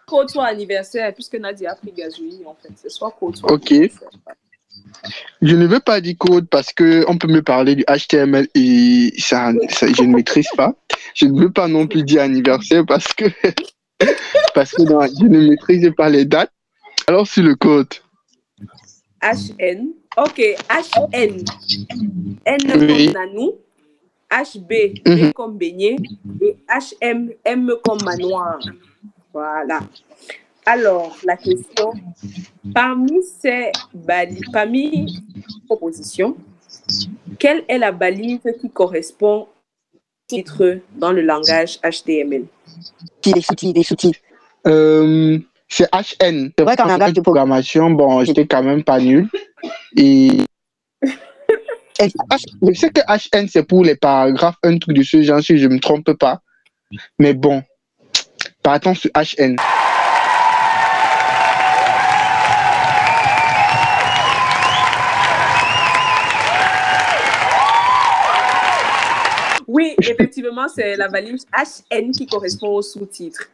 Côte-toi 0.06 0.46
anniversaire, 0.46 1.12
puisque 1.14 1.34
Nadia 1.34 1.72
a 1.72 1.74
pris 1.74 1.92
gazouille, 1.92 2.42
en 2.46 2.54
fait. 2.62 2.70
C'est 2.76 2.90
soit 2.90 3.14
côte-toi 3.18 3.52
Ok. 3.52 3.72
anniversaire. 3.72 4.08
Je 5.42 5.54
ne 5.54 5.66
veux 5.66 5.80
pas 5.80 6.00
dire 6.00 6.16
code 6.18 6.48
parce 6.48 6.72
que 6.72 7.04
on 7.08 7.18
peut 7.18 7.28
me 7.28 7.42
parler 7.42 7.74
du 7.76 7.84
HTML 7.88 8.48
et 8.54 9.12
ça, 9.18 9.52
ça- 9.70 9.86
je 9.92 10.02
ne 10.02 10.14
maîtrise 10.14 10.48
pas. 10.56 10.72
Je 11.14 11.26
ne 11.26 11.38
veux 11.38 11.50
pas 11.52 11.68
non 11.68 11.86
plus 11.86 12.02
dire 12.04 12.22
anniversaire 12.22 12.84
parce 12.86 13.08
que 13.12 13.24
parce 14.54 14.72
que 14.72 14.82
non, 14.82 15.00
je 15.06 15.24
ne 15.26 15.48
maîtrise 15.50 15.90
pas 15.96 16.08
les 16.08 16.24
dates. 16.24 16.50
Alors 17.08 17.26
sur 17.26 17.42
le 17.42 17.54
code. 17.54 17.88
HN. 19.22 19.88
Ok, 20.18 20.38
HN. 20.68 21.42
N 22.44 22.58
Oui. 22.76 23.06
comme 23.06 23.14
Nanou. 23.14 23.52
HB, 24.30 24.68
B 24.68 25.08
Mhm. 25.08 25.32
comme 25.32 25.56
beignet. 25.56 25.96
Et 26.42 26.54
HM, 26.68 27.30
M 27.46 27.72
comme 27.82 28.02
manoir. 28.04 28.58
Voilà. 29.32 29.80
Alors, 30.66 31.16
la 31.24 31.38
question. 31.38 31.92
Parmi 32.74 33.22
ces 33.22 33.72
bali- 33.94 34.42
parmi 34.52 35.08
ces 35.34 35.50
propositions, 35.66 36.36
quelle 37.38 37.64
est 37.68 37.78
la 37.78 37.90
balise 37.90 38.40
qui 38.60 38.68
correspond 38.68 39.46
au 39.94 39.98
titre 40.26 40.80
dans 40.96 41.12
le 41.12 41.22
langage 41.22 41.78
HTML? 41.82 42.44
des 43.24 43.40
sous-titres, 43.40 43.72
des 43.74 43.82
sous-titres? 43.82 44.20
Euh, 44.66 45.38
c'est 45.68 45.88
HN. 45.92 46.50
C'est 46.56 46.64
vrai 46.64 46.76
qu'en 46.76 46.86
langage 46.86 47.12
de 47.12 47.20
programmation, 47.20 47.90
bon, 47.90 48.24
j'étais 48.24 48.46
quand 48.46 48.62
même 48.62 48.82
pas 48.82 48.98
nul. 48.98 49.28
Et 49.96 50.30
Et- 52.00 52.12
je 52.62 52.72
sais 52.74 52.90
que 52.90 53.00
HN 53.08 53.48
c'est 53.48 53.64
pour 53.64 53.84
les 53.84 53.96
paragraphes, 53.96 54.56
un 54.62 54.78
truc 54.78 54.96
de 54.96 55.02
ce 55.02 55.22
genre, 55.22 55.42
si 55.42 55.58
je 55.58 55.66
me 55.66 55.80
trompe 55.80 56.12
pas. 56.12 56.40
Mais 57.18 57.34
bon, 57.34 57.62
partons 58.62 58.94
sur 58.94 59.10
HN. 59.14 59.56
Oui, 69.68 69.94
effectivement, 70.00 70.66
c'est 70.66 70.96
la 70.96 71.08
valise 71.08 71.44
HN 71.54 72.10
qui 72.10 72.26
correspond 72.26 72.68
au 72.76 72.82
sous-titre. 72.82 73.50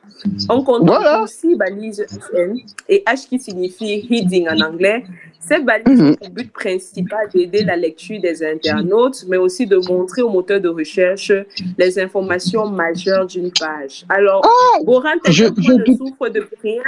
On 0.49 0.63
compte 0.63 0.87
Voilà. 0.87 1.21
aussi 1.23 1.57
balise 1.57 2.07
HN 2.33 2.57
et 2.89 3.03
H 3.05 3.29
qui 3.29 3.41
signifie 3.41 4.07
reading 4.09 4.49
en 4.49 4.61
anglais. 4.61 5.05
Cette 5.41 5.65
balise 5.65 6.01
Mhm. 6.01 6.13
a 6.13 6.17
pour 6.17 6.31
but 6.31 6.53
principal 6.53 7.29
d'aider 7.35 7.65
la 7.65 7.77
lecture 7.77 8.21
des 8.21 8.45
internautes, 8.45 9.25
mais 9.29 9.37
aussi 9.39 9.67
de 9.67 9.77
montrer 9.77 10.23
au 10.23 10.31
moteur 10.31 10.61
de 10.61 10.69
recherche 10.69 11.33
les 11.77 11.99
informations 11.99 12.67
majeures 12.69 13.27
d'une 13.27 13.51
page. 13.51 14.05
Alors, 14.09 14.43
tes 14.43 14.49
Ah, 14.49 15.31
je- 15.33 15.45
deux 15.47 15.63
je 15.63 15.73
points 15.73 16.29
ne 16.29 16.35
doute- 16.35 16.35
de 16.35 16.49
rien? 16.63 16.83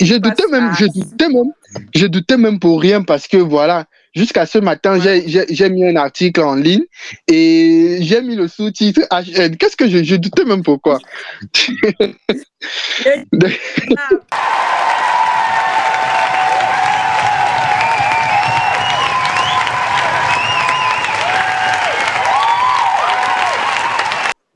Je 0.00 0.16
doutais 0.16 0.48
même, 0.50 0.64
à- 0.64 0.74
je 0.74 0.86
doutais 0.86 1.28
même, 1.28 1.52
je 1.94 2.06
doutais 2.06 2.36
même 2.36 2.58
pour 2.58 2.80
rien 2.80 3.02
parce 3.02 3.28
que 3.28 3.36
voilà, 3.36 3.86
jusqu'à 4.14 4.46
ce 4.46 4.58
matin, 4.58 4.98
j'ai- 5.00 5.68
mis 5.70 5.86
un 5.86 5.96
article 5.96 6.40
en 6.42 6.54
ligne 6.54 6.84
et 7.28 7.98
j'ai 8.00 8.20
mis 8.22 8.36
le 8.36 8.48
sous-titre 8.48 9.00
HN. 9.10 9.56
Qu'est-ce 9.56 9.76
que 9.76 9.88
je, 9.88 10.02
je 10.02 10.16
doutais 10.16 10.44
même 10.44 10.62
pourquoi? 10.62 10.98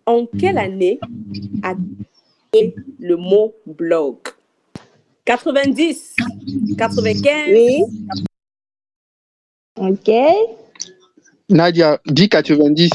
En 0.07 0.27
quelle 0.39 0.59
année 0.59 1.01
a 1.63 1.75
été 2.53 2.75
le 3.01 3.17
mot 3.17 3.55
blog 3.67 4.17
90, 5.25 6.15
95, 6.79 7.33
Oui. 7.51 7.83
Ok. 9.77 10.11
Nadia, 11.49 11.99
dit 12.07 12.29
90. 12.29 12.91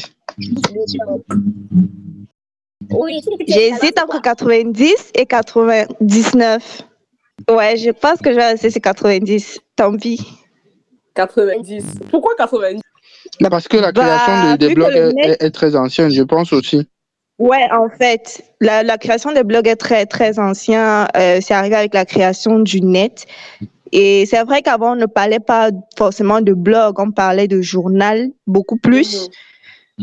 J'hésite 3.48 4.00
entre 4.02 4.22
90 4.22 5.12
et 5.16 5.26
99. 5.26 6.82
Ouais, 7.50 7.78
je 7.78 7.92
pense 7.92 8.20
que 8.20 8.32
je 8.32 8.36
vais 8.36 8.46
rester 8.52 8.70
sur 8.70 8.82
90. 8.82 9.60
Tant 9.76 9.96
pis. 9.98 10.20
90. 11.16 11.84
Pourquoi 12.10 12.34
90 12.38 12.82
Là, 13.40 13.50
parce 13.50 13.68
que 13.68 13.78
la 13.78 13.92
Bah, 13.92 14.02
création 14.04 14.52
de- 14.54 14.58
des 14.58 14.74
blogs 14.74 14.96
est, 14.96 15.14
net- 15.14 15.42
est- 15.42 15.46
est 15.46 15.52
très 15.52 15.76
ancienne, 15.76 16.10
je 16.10 16.24
pense 16.24 16.52
aussi. 16.54 16.88
Ouais, 17.40 17.68
en 17.72 17.90
fait, 17.90 18.44
la, 18.60 18.84
la 18.84 18.98
création 18.98 19.32
des 19.32 19.44
blogs 19.44 19.68
est 19.68 19.76
très, 19.76 20.06
très 20.06 20.38
ancien. 20.40 21.08
Euh, 21.16 21.40
c'est 21.42 21.54
arrivé 21.54 21.76
avec 21.76 21.94
la 21.94 22.06
création 22.06 22.60
du 22.60 22.82
net. 22.82 23.26
Et 23.92 24.26
c'est 24.26 24.44
vrai 24.44 24.62
qu'avant, 24.62 24.94
on 24.94 24.96
ne 24.96 25.06
parlait 25.06 25.40
pas 25.40 25.70
forcément 25.98 26.42
de 26.42 26.54
blog, 26.54 27.00
on 27.00 27.12
parlait 27.12 27.48
de 27.48 27.62
journal 27.62 28.30
beaucoup 28.48 28.78
plus. 28.78 29.30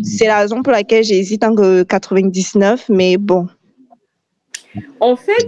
C'est 0.02 0.26
la 0.26 0.38
raison 0.38 0.62
pour 0.62 0.72
laquelle 0.72 1.04
j'hésite 1.04 1.44
entre 1.44 1.82
99, 1.82 2.86
mais 2.90 3.16
bon. 3.16 3.48
En 5.00 5.16
fait, 5.16 5.46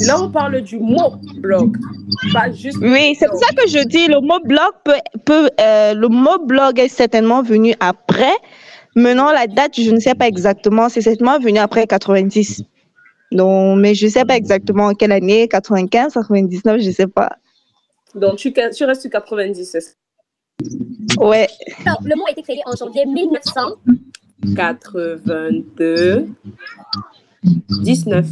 là, 0.00 0.20
on 0.20 0.30
parle 0.30 0.60
du 0.60 0.78
mot 0.78 1.14
blog, 1.36 1.76
pas 2.32 2.50
juste. 2.50 2.78
Oui, 2.82 3.14
c'est 3.18 3.28
pour 3.28 3.38
ça 3.38 3.54
que 3.54 3.68
je 3.68 3.86
dis 3.86 4.08
le 4.08 4.20
mot 4.20 4.40
blog 4.44 4.72
peut, 4.84 4.92
peut 5.24 5.50
euh, 5.60 5.94
le 5.94 6.08
mot 6.08 6.38
blog 6.44 6.78
est 6.78 6.88
certainement 6.88 7.42
venu 7.42 7.74
après. 7.80 8.34
Maintenant, 8.96 9.30
la 9.30 9.46
date, 9.46 9.80
je 9.80 9.90
ne 9.90 10.00
sais 10.00 10.14
pas 10.14 10.26
exactement. 10.26 10.88
C'est 10.88 11.02
certainement 11.02 11.38
venu 11.38 11.58
après 11.58 11.86
90. 11.86 12.64
Donc, 13.32 13.78
mais 13.78 13.94
je 13.94 14.06
ne 14.06 14.10
sais 14.10 14.24
pas 14.24 14.36
exactement 14.36 14.86
en 14.86 14.94
quelle 14.94 15.12
année, 15.12 15.48
95, 15.48 16.14
99, 16.14 16.80
je 16.80 16.86
ne 16.86 16.92
sais 16.92 17.06
pas. 17.06 17.30
Donc, 18.14 18.36
tu, 18.36 18.52
tu 18.52 18.84
restes 18.84 19.02
sur 19.02 19.10
90. 19.10 19.64
c'est 19.64 19.80
ça? 19.80 19.90
Ouais. 21.18 21.48
Alors, 21.84 22.00
le 22.02 22.16
mot 22.16 22.24
a 22.26 22.30
été 22.30 22.42
créé 22.42 22.60
en 22.66 22.76
janvier 22.76 23.04
1900. 23.04 23.60
82 24.54 26.28
19. 27.82 28.26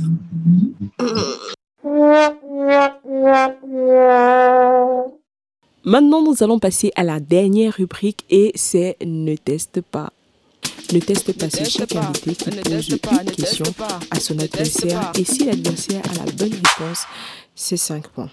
Maintenant, 5.85 6.23
nous 6.23 6.43
allons 6.43 6.59
passer 6.59 6.91
à 6.97 7.03
la 7.03 7.21
dernière 7.21 7.75
rubrique 7.75 8.25
et 8.31 8.53
c'est 8.55 8.97
Ne 9.05 9.37
teste 9.37 9.81
pas. 9.83 10.13
Ne 10.93 11.01
teste 11.01 11.33
pas, 11.33 11.49
chaque 11.49 11.97
invité 11.97 12.35
qui 12.35 12.97
pose 12.99 13.19
une 13.23 13.31
question 13.31 13.65
à 14.11 14.21
son 14.21 14.39
adversaire. 14.39 15.13
et 15.19 15.25
si 15.25 15.45
l'adversaire 15.45 16.03
a 16.11 16.25
la 16.25 16.33
bonne 16.33 16.53
réponse, 16.53 17.07
c'est 17.55 17.77
5 17.77 18.09
points. 18.09 18.31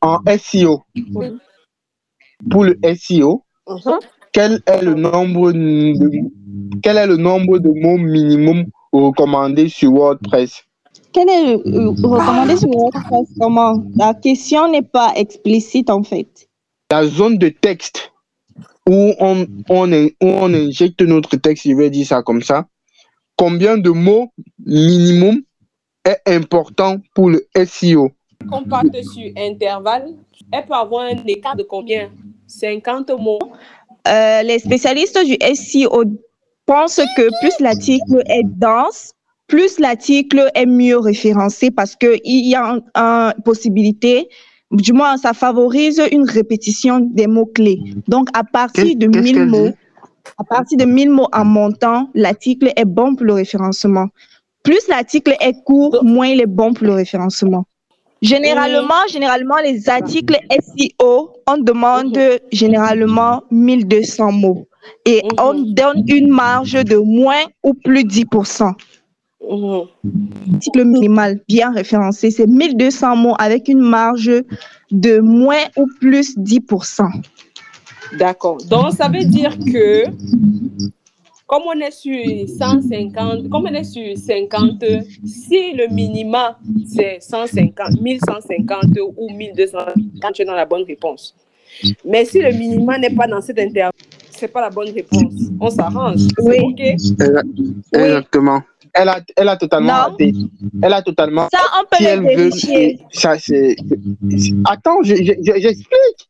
En 0.00 0.18
SEO, 0.38 0.82
pour 2.50 2.64
le 2.64 2.78
SEO, 2.96 3.44
quel 4.32 4.60
est 4.66 4.82
le 4.82 4.94
nombre 4.94 5.52
de, 5.52 6.74
quel 6.82 6.96
est 6.96 7.06
le 7.06 7.16
nombre 7.16 7.58
de 7.58 7.68
mots 7.68 7.98
minimum 7.98 8.64
recommandés 8.92 9.68
sur 9.68 9.92
WordPress? 9.92 10.64
Quel 11.12 11.28
est 11.28 11.56
le 11.56 11.62
euh, 11.66 11.90
recommandé 11.90 12.56
sur 12.56 12.70
WordPress? 12.70 13.28
Comment? 13.38 13.84
La 13.94 14.14
question 14.14 14.70
n'est 14.70 14.82
pas 14.82 15.12
explicite 15.16 15.90
en 15.90 16.02
fait. 16.02 16.48
La 16.90 17.06
zone 17.06 17.38
de 17.38 17.48
texte 17.48 18.11
où 18.88 19.14
on, 19.18 19.46
on, 19.68 19.92
in- 19.92 20.08
où 20.20 20.26
on 20.26 20.52
injecte 20.52 21.00
notre 21.02 21.36
texte, 21.36 21.68
je 21.68 21.74
vais 21.74 21.90
dire 21.90 22.06
ça 22.06 22.22
comme 22.22 22.42
ça. 22.42 22.66
Combien 23.36 23.78
de 23.78 23.90
mots 23.90 24.32
minimum 24.64 25.42
est 26.04 26.20
important 26.26 26.98
pour 27.14 27.30
le 27.30 27.46
SEO 27.64 28.10
On 28.50 28.62
parte 28.64 28.94
sur 29.02 29.30
intervalle. 29.36 30.14
Elle 30.52 30.66
peut 30.66 30.74
avoir 30.74 31.04
un 31.06 31.24
écart 31.26 31.56
de 31.56 31.62
combien? 31.62 32.10
50 32.46 33.10
mots? 33.18 33.38
Euh, 34.08 34.42
les 34.42 34.58
spécialistes 34.58 35.18
du 35.24 35.36
SEO 35.54 36.04
pensent 36.66 37.00
que 37.16 37.28
plus 37.40 37.60
l'article 37.60 38.22
est 38.26 38.42
dense, 38.44 39.12
plus 39.46 39.78
l'article 39.78 40.50
est 40.54 40.66
mieux 40.66 40.98
référencé 40.98 41.70
parce 41.70 41.94
qu'il 41.94 42.20
y 42.24 42.54
a 42.54 42.80
une 42.94 43.42
possibilité, 43.44 44.28
du 44.72 44.92
moins 44.92 45.16
ça 45.16 45.32
favorise 45.32 46.00
une 46.10 46.28
répétition 46.28 47.00
des 47.00 47.26
mots-clés. 47.26 47.80
Donc 48.08 48.28
à 48.34 48.44
partir 48.44 48.96
de 48.96 49.06
qu'est-ce 49.06 49.22
1000 49.24 49.34
qu'elle 49.34 49.46
mots, 49.46 49.68
dit? 49.68 49.74
à 50.38 50.44
partir 50.44 50.78
de 50.78 50.84
1000 50.84 51.10
mots 51.10 51.28
en 51.32 51.44
montant, 51.44 52.10
l'article 52.14 52.72
est 52.76 52.84
bon 52.84 53.14
pour 53.14 53.26
le 53.26 53.34
référencement. 53.34 54.08
Plus 54.62 54.88
l'article 54.88 55.34
est 55.40 55.62
court, 55.64 56.02
moins 56.04 56.28
il 56.28 56.40
est 56.40 56.46
bon 56.46 56.72
pour 56.72 56.86
le 56.86 56.94
référencement. 56.94 57.64
Généralement, 58.22 59.02
généralement, 59.10 59.56
les 59.56 59.88
articles 59.88 60.38
SEO, 60.48 61.32
on 61.48 61.58
demande 61.58 62.16
généralement 62.52 63.42
1200 63.50 64.30
mots 64.30 64.68
et 65.04 65.22
on 65.40 65.54
donne 65.54 66.04
une 66.06 66.28
marge 66.28 66.84
de 66.84 66.96
moins 66.96 67.42
ou 67.64 67.74
plus 67.74 68.04
10%. 68.04 68.72
Mhm. 69.50 69.86
L'article 70.50 70.84
minimal 70.84 71.40
bien 71.48 71.72
référencé, 71.72 72.30
c'est 72.30 72.46
1200 72.46 73.16
mots 73.16 73.34
avec 73.38 73.68
une 73.68 73.80
marge 73.80 74.30
de 74.90 75.18
moins 75.18 75.64
ou 75.76 75.86
plus 76.00 76.36
10%. 76.38 77.08
D'accord. 78.18 78.58
Donc, 78.68 78.92
ça 78.92 79.08
veut 79.08 79.24
dire 79.24 79.56
que, 79.58 80.04
comme 81.46 81.62
on 81.66 81.80
est 81.80 81.90
sur 81.90 82.14
150, 82.58 83.48
comme 83.50 83.64
on 83.64 83.74
est 83.74 83.84
sur 83.84 84.16
50, 84.16 84.84
si 85.24 85.72
le 85.72 85.92
minima 85.92 86.58
c'est 86.86 87.18
150, 87.20 88.00
1150 88.00 88.84
ou 89.16 89.30
1200, 89.30 89.78
quand 90.20 90.32
tu 90.32 90.42
es 90.42 90.44
dans 90.44 90.54
la 90.54 90.66
bonne 90.66 90.84
réponse. 90.84 91.34
Mais 92.04 92.24
si 92.24 92.40
le 92.40 92.52
minima 92.52 92.98
n'est 92.98 93.14
pas 93.14 93.26
dans 93.26 93.40
cet 93.40 93.58
intervalle, 93.58 93.92
c'est 94.30 94.48
pas 94.48 94.60
la 94.60 94.70
bonne 94.70 94.90
réponse. 94.90 95.32
On 95.60 95.70
s'arrange. 95.70 96.20
Oui. 96.38 96.74
Exactement. 97.92 98.62
Elle 98.94 99.08
a, 99.08 99.20
elle 99.36 99.48
a 99.48 99.56
totalement 99.56 99.92
Non. 99.92 100.10
raté. 100.10 100.32
Elle 100.82 100.92
a 100.92 101.02
totalement. 101.02 101.48
Ça, 101.52 101.60
on 101.80 101.82
peut 101.84 101.96
Si 101.98 102.04
elle 102.04 102.20
veut. 102.20 102.26
vérifier. 102.36 103.00
Ça, 103.10 103.38
c'est. 103.38 103.76
Attends, 104.66 105.02
je- 105.02 105.16
je- 105.16 105.32
je- 105.42 105.60
j'explique. 105.60 106.28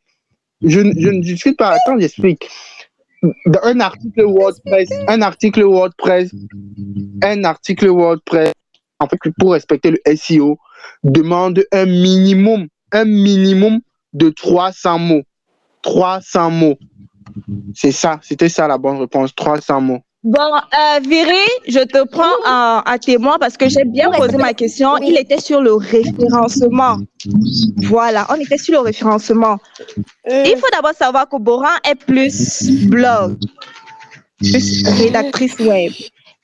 Je, 0.63 0.81
ne- 0.81 0.93
je 0.97 1.09
ne 1.09 1.21
discute 1.21 1.57
pas. 1.57 1.71
Attends, 1.71 1.99
j'explique. 1.99 2.49
Un 3.65 3.81
article 3.81 4.23
WordPress, 4.25 4.91
un 5.09 5.23
article 5.23 5.63
WordPress, 5.63 6.33
un 7.23 7.45
article 7.45 7.89
WordPress, 7.89 8.53
en 9.01 9.07
fait, 9.09 9.19
pour 9.39 9.53
respecter 9.53 9.91
le 9.93 9.99
SEO, 10.17 10.59
demande 11.05 11.65
un 11.73 11.87
minimum, 11.87 12.67
un 12.93 13.05
minimum 13.05 13.81
de 14.13 14.31
300 14.31 14.99
mots. 14.99 15.23
300 15.83 16.51
mots. 16.51 16.79
C'est 17.75 17.93
ça, 17.93 18.19
c'était 18.23 18.49
ça 18.49 18.67
la 18.69 18.79
bonne 18.79 18.99
réponse, 18.99 19.35
300 19.35 19.81
mots. 19.81 20.01
Bon, 20.25 20.39
euh, 20.55 21.01
Viri, 21.01 21.35
je 21.67 21.81
te 21.81 22.07
prends 22.07 22.37
à, 22.45 22.83
à 22.89 22.99
témoin 22.99 23.39
parce 23.41 23.57
que 23.57 23.69
j'ai 23.69 23.85
bien 23.85 24.09
posé 24.13 24.37
ma 24.37 24.55
question. 24.55 24.97
Il 24.99 25.17
était 25.19 25.41
sur 25.41 25.61
le 25.61 25.75
référencement. 25.75 26.99
Voilà, 27.79 28.27
on 28.31 28.37
était 28.37 28.57
sur 28.59 28.75
le 28.75 28.81
référencement. 28.81 29.59
Euh, 30.31 30.45
Il 30.47 30.57
faut 30.59 30.69
d'abord 30.73 30.95
savoir 30.95 31.29
que 31.29 31.37
Boran 31.39 31.75
est 31.89 31.97
plus 31.97 32.71
blog, 32.87 33.37
plus 34.39 34.85
rédactrice 34.87 35.59
web. 35.59 35.93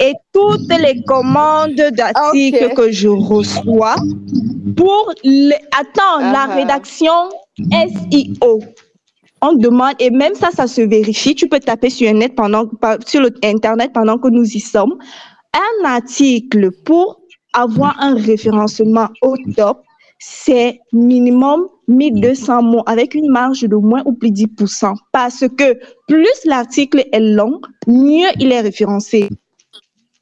Et 0.00 0.12
toutes 0.32 0.72
les 0.72 1.02
commandes 1.04 1.74
d'articles 1.92 2.72
que 2.74 2.90
je 2.92 3.08
reçois 3.08 3.96
pour 4.76 5.12
les... 5.24 5.54
Attends, 5.76 6.18
la 6.20 6.46
Ah. 6.48 6.54
rédaction 6.54 7.28
SEO. 7.58 8.60
On 9.40 9.53
demande, 9.53 9.94
et 10.01 10.11
même 10.11 10.35
ça, 10.35 10.51
ça 10.53 10.66
se 10.66 10.81
vérifie. 10.81 11.35
Tu 11.35 11.48
peux 11.48 11.61
taper 11.61 11.90
sur, 11.90 12.12
net 12.12 12.35
pendant, 12.35 12.66
par- 12.66 12.98
sur 13.07 13.20
le 13.20 13.31
Internet 13.44 13.92
pendant 13.92 14.18
que 14.18 14.29
nous 14.29 14.44
y 14.44 14.61
sommes. 14.61 14.96
Un 15.55 15.85
article 15.88 16.70
pour 16.85 17.20
avoir 17.53 17.96
un 18.01 18.14
référencement 18.14 19.09
au 19.22 19.37
top, 19.57 19.83
c'est 20.18 20.81
minimum 20.92 21.66
1200 21.87 22.62
mots 22.62 22.83
avec 22.87 23.14
une 23.14 23.31
marge 23.31 23.61
de 23.62 23.77
moins 23.77 24.03
ou 24.05 24.12
plus 24.12 24.31
10%. 24.33 24.94
Parce 25.12 25.44
que 25.57 25.79
plus 26.09 26.44
l'article 26.44 27.05
est 27.12 27.20
long, 27.20 27.61
mieux 27.87 28.27
il 28.40 28.51
est 28.53 28.61
référencé. 28.61 29.29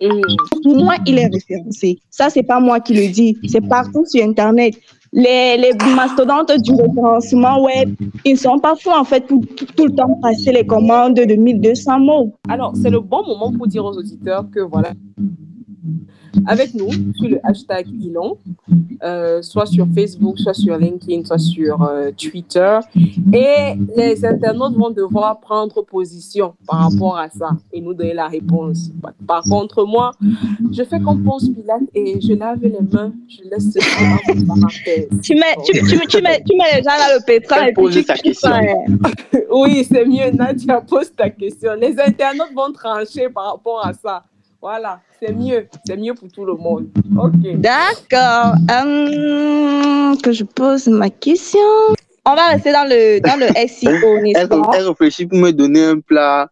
mhm. 0.00 0.20
Moins 0.66 0.96
il 1.06 1.18
est 1.18 1.26
référencé. 1.32 1.98
Ça, 2.10 2.28
c'est 2.28 2.42
pas 2.42 2.60
moi 2.60 2.80
qui 2.80 2.92
le 2.94 3.08
dis. 3.08 3.36
C'est 3.48 3.66
partout 3.66 4.04
sur 4.06 4.22
Internet. 4.22 4.74
Les, 5.16 5.56
les 5.56 5.72
mastodontes 5.94 6.52
du 6.60 6.72
référencement 6.72 7.64
web, 7.64 7.96
ils 8.26 8.38
sont 8.38 8.58
pas 8.58 8.74
fous 8.76 8.90
en 8.90 9.02
fait 9.02 9.26
pour 9.26 9.40
tout 9.74 9.86
le 9.86 9.94
temps 9.94 10.18
passer 10.20 10.52
les 10.52 10.66
commandes 10.66 11.14
de 11.14 11.34
1200 11.34 12.00
mots. 12.00 12.34
Alors, 12.50 12.74
c'est 12.76 12.90
le 12.90 13.00
bon 13.00 13.26
moment 13.26 13.50
pour 13.50 13.66
dire 13.66 13.82
aux 13.82 13.96
auditeurs 13.96 14.44
que 14.50 14.60
voilà, 14.60 14.90
avec 16.46 16.74
nous 16.74 16.90
sur 17.14 17.28
le 17.28 17.38
hashtag 17.42 17.86
Ilon, 18.00 18.36
euh, 19.02 19.40
soit 19.42 19.66
sur 19.66 19.86
Facebook, 19.94 20.38
soit 20.38 20.52
sur 20.54 20.76
LinkedIn, 20.76 21.24
soit 21.24 21.38
sur 21.38 21.82
euh, 21.82 22.10
Twitter. 22.16 22.78
Et 23.32 23.74
les 23.96 24.24
internautes 24.24 24.74
vont 24.74 24.90
devoir 24.90 25.40
prendre 25.40 25.82
position 25.82 26.54
par 26.66 26.90
rapport 26.90 27.16
à 27.16 27.28
ça 27.30 27.50
et 27.72 27.80
nous 27.80 27.94
donner 27.94 28.14
la 28.14 28.28
réponse. 28.28 28.90
Par- 29.26 29.42
contre, 29.44 29.84
moi, 29.86 30.12
je 30.72 30.82
fais 30.82 30.98
comme 31.00 31.22
Ponce 31.22 31.48
Pilate 31.48 31.82
et 31.94 32.20
je 32.20 32.32
lave 32.34 32.58
les 32.62 32.70
mains, 32.92 33.12
je 33.28 33.48
laisse 33.48 33.72
ce 33.72 33.78
entre 33.78 34.46
parenthèses. 34.46 35.08
Tu 35.22 35.34
mets, 35.34 35.56
tu, 35.64 35.72
tu, 35.72 36.06
tu 36.06 36.22
mets, 36.22 36.42
tu 36.44 36.56
mets 36.56 36.76
les 36.76 36.82
gens 36.82 36.96
dans 36.98 37.14
le 37.18 37.24
pétrin 37.24 37.62
et 37.66 37.72
puis 37.72 37.84
pose 37.84 37.94
tu 37.94 38.02
sa 38.02 38.14
tu 38.14 38.22
question. 38.22 38.50
fais- 38.50 39.46
Oui, 39.52 39.84
c'est 39.90 40.04
mieux, 40.04 40.30
Nadia, 40.32 40.80
pose 40.80 41.12
ta 41.14 41.30
question. 41.30 41.72
Les 41.80 41.94
internautes 41.98 42.52
vont 42.54 42.72
trancher 42.72 43.28
par 43.28 43.52
rapport 43.52 43.86
à 43.86 43.92
ça. 43.92 44.24
Voilà, 44.68 44.98
c'est 45.20 45.32
mieux. 45.32 45.68
C'est 45.86 45.96
mieux 45.96 46.12
pour 46.14 46.26
tout 46.28 46.44
le 46.44 46.54
monde. 46.56 46.88
OK. 47.16 47.60
D'accord. 47.60 48.54
Hum, 48.68 50.16
que 50.20 50.32
je 50.32 50.42
pose 50.42 50.88
ma 50.88 51.08
question. 51.08 51.60
On 52.24 52.34
va 52.34 52.48
rester 52.48 52.72
dans 52.72 52.82
le, 52.88 53.20
dans 53.20 53.38
le 53.38 53.46
SEO, 53.68 54.18
n'est-ce 54.22 54.40
Elle, 54.40 54.48
pas? 54.48 54.70
elle 54.74 54.88
réfléchit 54.88 55.26
pour 55.26 55.38
me 55.38 55.52
donner 55.52 55.84
un 55.84 56.00
plat, 56.00 56.48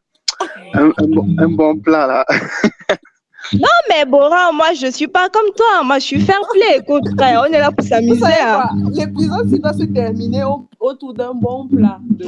un, 0.75 0.91
un 0.97 1.07
bon, 1.09 1.27
un 1.39 1.49
bon 1.49 1.77
plat 1.81 2.07
là. 2.07 2.27
Mais 3.91 4.05
Boran, 4.07 4.53
moi, 4.55 4.73
je 4.81 4.87
suis 4.93 5.09
pas 5.09 5.29
comme 5.29 5.51
toi. 5.57 5.83
Moi, 5.85 5.99
je 5.99 6.05
suis 6.05 6.21
fair 6.21 6.41
play. 6.53 6.79
Écoute, 6.79 7.03
on 7.19 7.45
est 7.53 7.59
là 7.59 7.73
pour 7.73 7.85
s'amuser. 7.85 8.23
hein. 8.41 8.69
L'épisode 8.93 9.51
il 9.51 9.61
va 9.61 9.73
se 9.73 9.83
terminer 9.85 10.45
au- 10.45 10.67
autour 10.79 11.13
d'un 11.15 11.35
bon 11.35 11.67
plat 11.67 11.99
de. 12.11 12.27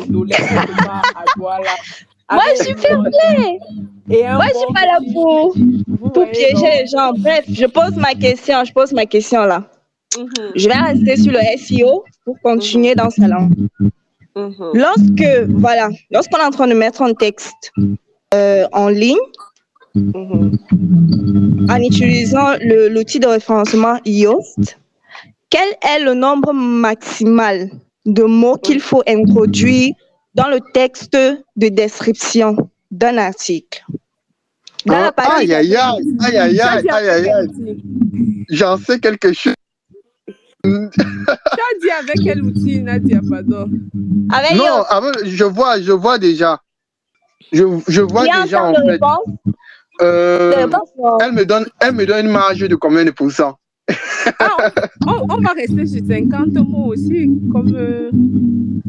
Moi, 2.31 2.43
je 2.59 2.65
suis 2.65 2.75
fair 2.75 3.01
play. 3.03 3.59
Et 4.11 4.23
Moi, 4.25 4.45
je 4.53 4.59
suis 4.59 4.75
pas 4.75 4.87
là 4.87 4.99
pour, 5.13 5.55
pour 6.13 6.31
piéger 6.31 6.83
les 6.83 6.87
gens. 6.87 7.13
Bref, 7.17 7.45
je 7.49 7.67
pose 7.67 7.95
ma 7.97 8.15
question. 8.15 8.65
Je 8.65 8.73
pose 8.73 8.93
ma 8.93 9.07
question 9.07 9.43
là. 9.45 9.63
mhm, 10.19 10.29
Je 10.55 10.69
vais 10.69 10.75
rester 10.75 11.17
sur 11.17 11.33
le 11.33 11.39
SEO 11.57 12.05
pour 12.25 12.37
continuer 12.43 12.95
dans 12.95 13.11
ce 13.11 13.23
langue. 13.23 13.53
mhm. 14.35 14.55
Lorsque, 14.75 15.49
voilà, 15.49 15.89
lorsqu'on 16.11 16.39
est 16.39 16.45
en 16.45 16.51
train 16.51 16.67
de 16.69 16.75
mettre 16.75 17.03
un 17.03 17.15
texte 17.15 17.73
euh, 18.35 18.67
en 18.73 18.89
ligne, 18.89 19.17
Mhm. 19.95 20.59
en 21.71 21.77
utilisant 21.81 22.51
l'outil 22.91 23.19
de 23.19 23.27
référencement 23.29 23.97
Yoast, 24.05 24.79
quel 25.49 25.69
est 25.91 26.01
le 26.05 26.13
nombre 26.13 26.53
maximal 26.53 27.71
de 28.05 28.23
mots 28.25 28.57
qu'il 28.57 28.81
faut 28.81 29.03
introduire 29.09 29.95
dans 30.37 30.49
le 30.49 30.61
texte 30.73 31.15
de 31.17 31.69
description 31.69 32.57
d'un 32.91 33.17
article. 33.19 33.85
Dans 34.85 34.99
la 34.99 35.07
Ah, 35.09 35.13
partie- 35.13 35.53
Aïe, 35.53 35.55
aïe, 35.55 35.77
aïe, 35.77 36.03
aïe, 36.21 36.39
aïe, 36.39 36.61
aïe, 36.61 36.89
aïe, 36.89 37.09
aïe, 37.09 37.31
aïe. 37.31 37.79
J'en 38.51 38.77
sais 38.79 39.01
quelque 39.01 39.33
chose. 39.33 39.55
Tu 40.63 40.71
as 40.71 41.81
dit 41.81 41.91
avec 41.91 42.17
quel 42.23 42.43
outil, 42.43 42.83
Nadia, 42.83 43.21
pardon? 43.29 43.69
Avec 44.33 44.53
Non, 44.57 44.83
avant, 44.89 45.13
je 45.25 45.45
vois, 45.45 45.81
je 45.81 45.93
vois 45.93 46.19
déjà. 46.19 46.61
Je, 47.53 47.63
je 47.89 48.01
vois 48.03 48.25
déjà 48.25 48.59
temps 48.59 48.69
en 48.69 48.73
de 48.73 48.77
fait. 48.85 48.91
réponse. 48.93 49.27
Euh, 50.03 50.67
elle 51.21 51.33
me 51.33 51.45
donne, 51.47 51.67
elle 51.81 51.93
me 51.93 52.05
donne 52.05 52.27
une 52.27 52.33
marge 52.33 52.59
de 52.61 52.75
combien 52.77 53.05
de 53.05 53.11
pourcents? 53.13 53.57
Ah, 54.41 54.57
on, 55.07 55.27
on 55.31 55.41
va 55.41 55.51
rester 55.57 55.87
sur 55.87 56.05
50 56.05 56.55
mots 56.69 56.87
aussi, 56.93 57.31
comme... 57.53 57.73
euh, 57.77 58.11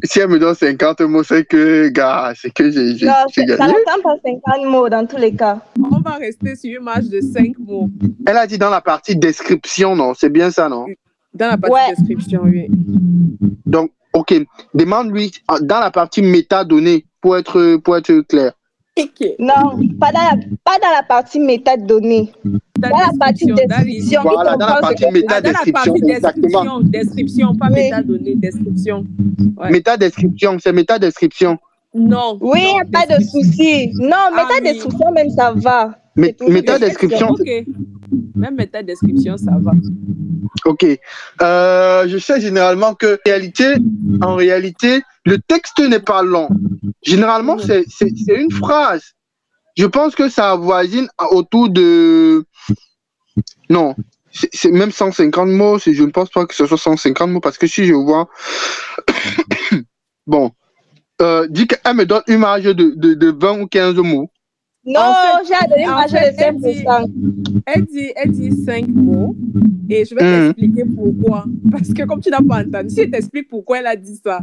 Si 0.04 0.20
elle 0.20 0.30
me 0.30 0.40
donne 0.40 0.56
50 0.56 1.02
mots, 1.02 1.22
c'est 1.24 1.46
que, 1.46 1.90
gars, 1.90 2.34
c'est 2.36 2.50
que 2.52 2.72
j'ai 2.72 2.98
ça 3.06 3.26
gagné. 3.38 3.54
ne 3.54 3.54
ressemble 3.54 4.02
pas 4.04 4.12
à 4.14 4.58
50 4.58 4.72
mots 4.72 4.90
dans 4.90 5.06
tous 5.06 5.18
les 5.18 5.34
cas. 5.36 5.60
on 5.92 6.00
va 6.00 6.14
rester 6.14 6.56
sur 6.56 6.78
une 6.80 6.84
marge 6.86 7.10
de 7.10 7.22
5 7.22 7.60
mots. 7.60 7.90
Elle 8.26 8.38
a 8.38 8.48
dit 8.48 8.58
dans 8.58 8.72
la 8.72 8.82
partie 8.82 9.16
description, 9.16 9.96
non? 9.96 10.14
C'est 10.16 10.30
bien 10.32 10.50
ça, 10.50 10.68
non? 10.68 10.86
Dans 11.34 11.48
la 11.50 11.58
partie 11.58 11.74
Ouais. 11.76 11.96
description, 11.96 12.42
oui. 12.46 12.68
Donc, 13.68 13.92
ok. 14.14 14.34
Demande-lui 14.74 15.32
dans 15.62 15.80
la 15.80 15.92
partie 15.92 16.24
métadonnées 16.24 17.06
pour 17.22 17.38
être, 17.38 17.76
pour 17.78 17.96
être 17.98 18.22
clair. 18.22 18.54
Non, 19.40 19.80
pas 20.00 20.12
dans 20.12 20.20
la, 20.20 20.36
pas 20.64 20.78
dans 20.82 20.92
la 20.96 21.04
partie 21.08 21.40
métadonnées. 21.40 22.32
Dans 22.44 22.90
Dans 22.90 22.98
la 22.98 23.12
partie 23.20 23.46
description. 23.46 24.22
il 24.26 24.30
Voilà, 24.34 24.56
dans 24.56 24.68
la 24.68 24.80
partie 24.82 25.06
Ah, 25.08 25.12
métadescription, 25.12 25.94
partie 25.94 26.12
exactement. 26.12 26.64
description, 26.64 26.80
description, 26.82 27.56
pas 27.56 27.68
Oui. 27.68 27.76
métadonnées, 27.84 28.36
description. 28.36 29.06
Ouais. 29.58 29.70
Métadescription, 29.72 30.58
c'est 30.60 30.74
métadescription. 30.74 31.58
Non. 31.96 32.38
Oui, 32.42 32.62
non, 32.64 32.92
pas 32.92 33.06
de 33.18 33.24
souci. 33.24 33.92
Non, 33.96 34.16
Ah 34.34 34.46
métadescription, 34.50 35.12
même 35.12 35.30
ça 35.30 35.54
va. 35.56 35.98
Métadescription, 36.16 37.30
Ok. 37.32 37.66
Même 38.36 38.56
métadescription, 38.56 39.38
ça 39.38 39.52
va. 39.60 39.72
ok. 40.66 40.86
Euh, 41.42 42.08
je 42.08 42.18
sais 42.18 42.40
généralement 42.42 42.94
que 42.94 43.16
en 43.16 43.20
réalité, 43.26 43.66
en 44.22 44.36
réalité, 44.36 45.02
le 45.28 45.38
texte 45.40 45.80
n'est 45.80 46.00
pas 46.00 46.24
long. 46.24 46.48
Généralement, 47.04 47.58
c'est 47.60 47.84
c'est- 47.90 48.12
une 48.28 48.52
phrase. 48.52 49.04
Je 49.78 49.86
pense 49.86 50.16
que 50.16 50.30
ça 50.30 50.52
avoisine 50.52 51.08
autour 51.32 51.70
de. 51.70 52.46
Non, 53.70 53.96
c'est 54.32 54.72
même 54.72 54.92
150 54.92 55.50
mots. 55.50 55.80
Je 55.80 56.04
ne 56.04 56.12
pense 56.12 56.30
pas 56.30 56.46
que 56.46 56.56
ce 56.56 56.66
soit 56.66 56.78
150 56.78 57.30
mots 57.32 57.42
parce 57.42 57.58
que 57.58 57.68
si 57.68 57.86
je 57.86 57.94
vois. 57.94 58.30
bon. 60.28 60.52
Euh, 61.22 61.48
dis 61.50 61.68
qu'elle 61.68 61.96
me 61.96 62.06
donne 62.06 62.22
une 62.28 62.40
marge 62.40 62.64
de, 62.64 62.74
de, 62.96 63.14
de 63.16 63.32
20 63.32 63.62
ou 63.62 63.68
15 63.68 63.96
mots. 63.96 64.30
Non, 64.90 65.02
En 65.02 65.44
j'ai 65.44 65.68
donné 65.70 65.84
une 65.84 65.90
en 65.90 65.96
marge 65.96 66.12
fait, 66.12 66.32
de 66.32 66.38
5%. 66.38 67.62
Elle 67.66 67.86
dit, 67.86 68.12
elle 68.16 68.32
dit 68.32 68.52
5 68.64 68.88
mots 68.88 69.36
et 69.90 70.06
je 70.06 70.16
vais 70.16 70.24
Mhm. 70.24 70.54
t'expliquer 70.54 70.84
pourquoi. 70.96 71.44
Parce 71.72 71.90
que 71.94 72.04
comme 72.04 72.22
tu 72.22 72.30
n'as 72.30 72.42
pas 72.42 72.62
entendu, 72.66 72.90
si 72.90 73.02
elle 73.02 73.12
t'explique 73.12 73.50
pourquoi 73.50 73.80
elle 73.80 73.88
a 73.88 73.96
dit 73.98 74.16
ça, 74.24 74.40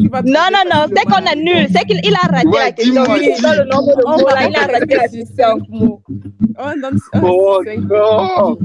tu 0.00 0.08
vas 0.08 0.22
Non, 0.22 0.46
non, 0.52 0.64
non, 0.72 0.86
c'est 0.94 1.04
qu'on 1.04 1.26
annule. 1.26 1.66
C'est 1.74 1.84
qu'il 1.86 2.00
il 2.04 2.14
a 2.14 2.28
raté 2.32 2.46
Ouais, 2.46 2.58
la 2.66 2.72
question. 2.72 3.04
Il 3.16 3.42
donne 3.42 3.56
le 3.58 3.64
nombre 3.64 3.96
de 3.96 4.02
On 4.06 4.18
mots 4.18 4.28
là, 4.28 4.48
il 4.48 4.56
a 4.56 4.60
raté 4.78 4.94
la 4.94 5.08
question. 5.08 5.26
5 5.36 5.68
mots. 5.68 6.00
On 6.58 6.80
donne 6.80 6.98
Oh, 7.20 7.60
5 7.64 7.78
non. 7.80 8.58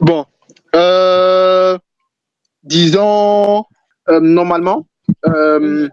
Bon, 0.00 0.24
euh, 0.76 1.76
disons, 2.64 3.64
euh, 4.08 4.20
normalement, 4.20 4.86
euh, 5.26 5.88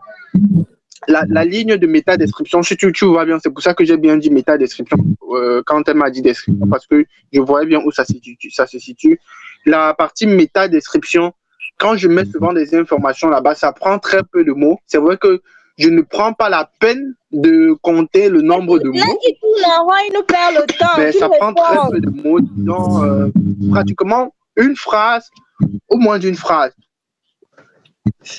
la, 1.10 1.26
la 1.28 1.43
ligne 1.43 1.76
de 1.78 1.88
métadescription, 1.88 2.62
si 2.63 2.78
tu, 2.78 2.91
tu 2.93 3.06
vois 3.06 3.26
bien, 3.26 3.38
c'est 3.41 3.50
pour 3.50 3.62
ça 3.62 3.74
que 3.74 3.84
j'ai 3.84 3.98
bien 3.98 4.15
dit 4.17 4.30
métadescription 4.30 4.98
euh, 5.34 5.62
quand 5.65 5.88
elle 5.89 5.98
m'a 5.98 6.10
dit 6.10 6.22
description, 6.22 6.67
parce 6.67 6.86
que 6.88 7.06
je 7.34 7.41
voyais 7.41 7.67
bien 7.67 7.82
où 7.84 7.91
ça 7.91 8.06
se 8.06 8.13
situe. 8.13 8.52
Ça 8.52 8.67
se 8.67 8.80
situe. 8.80 9.19
La 9.65 9.93
partie 9.93 10.28
métadescription, 10.28 11.34
quand 11.78 11.98
je 11.98 12.08
mets 12.08 12.26
souvent 12.26 12.54
des 12.54 12.76
informations 12.76 13.30
là-bas, 13.30 13.56
ça 13.56 13.72
prend 13.74 14.00
très 14.00 14.22
peu 14.24 14.43
de 14.45 14.52
mots. 14.54 14.80
C'est 14.86 15.00
vrai 15.00 15.17
que 15.17 15.41
je 15.78 15.89
ne 15.89 16.02
prends 16.02 16.34
pas 16.34 16.50
la 16.50 16.69
peine 16.80 17.15
de 17.32 17.74
compter 17.82 18.30
le 18.30 18.41
nombre 18.41 18.80
de 18.80 18.89
Là, 18.89 19.06
mots. 19.06 19.19
il 20.08 20.13
nous 20.13 20.24
perd 20.24 20.56
le 20.56 20.78
temps. 20.78 20.88
Mais 20.98 21.12
qu'il 21.12 21.19
ça 21.19 21.30
prend 21.30 21.54
très 21.54 21.78
peu 21.91 22.00
de 22.02 22.10
mots, 22.10 22.39
disons, 22.41 23.04
euh, 23.04 23.28
pratiquement 23.72 24.34
une 24.58 24.76
phrase, 24.76 25.30
au 25.88 25.98
moins 25.98 26.19
d'une 26.19 26.36
phrase. 26.36 26.74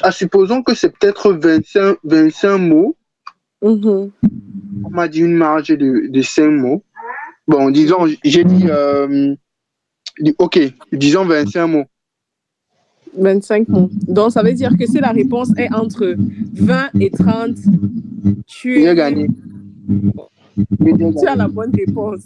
Ah, 0.03 0.13
supposons 0.13 0.63
que 0.63 0.75
c'est 0.75 0.91
peut-être 0.91 1.33
25, 1.33 1.97
25 2.05 2.59
mots. 2.59 2.97
Mhm. 3.63 4.11
On 4.85 4.91
m'a 4.91 5.09
dit 5.09 5.21
une 5.21 5.35
marge 5.35 5.69
de, 5.69 6.09
de 6.09 6.23
5 6.23 6.49
mots. 6.51 6.83
Bon, 7.47 7.71
disons, 7.71 8.07
j'ai 8.25 8.45
dit, 8.45 8.67
euh, 8.69 9.35
ok, 10.39 10.61
disons 10.93 11.25
25 11.25 11.67
mots. 11.67 11.85
25 13.17 13.69
mots. 13.69 13.91
Donc, 14.07 14.33
ça 14.33 14.43
veut 14.43 14.53
dire 14.53 14.77
que 14.79 14.87
si 14.87 14.99
la 15.01 15.11
réponse 15.11 15.51
est 15.57 15.73
entre 15.75 16.15
20 16.55 16.91
et 17.01 17.11
30, 17.11 17.57
tu, 18.47 18.83
J'ai 18.83 18.95
gagné. 18.95 19.29
Tu 21.21 21.27
as 21.29 21.37
la 21.37 21.49
bonne 21.49 21.73
réponse. 21.75 22.21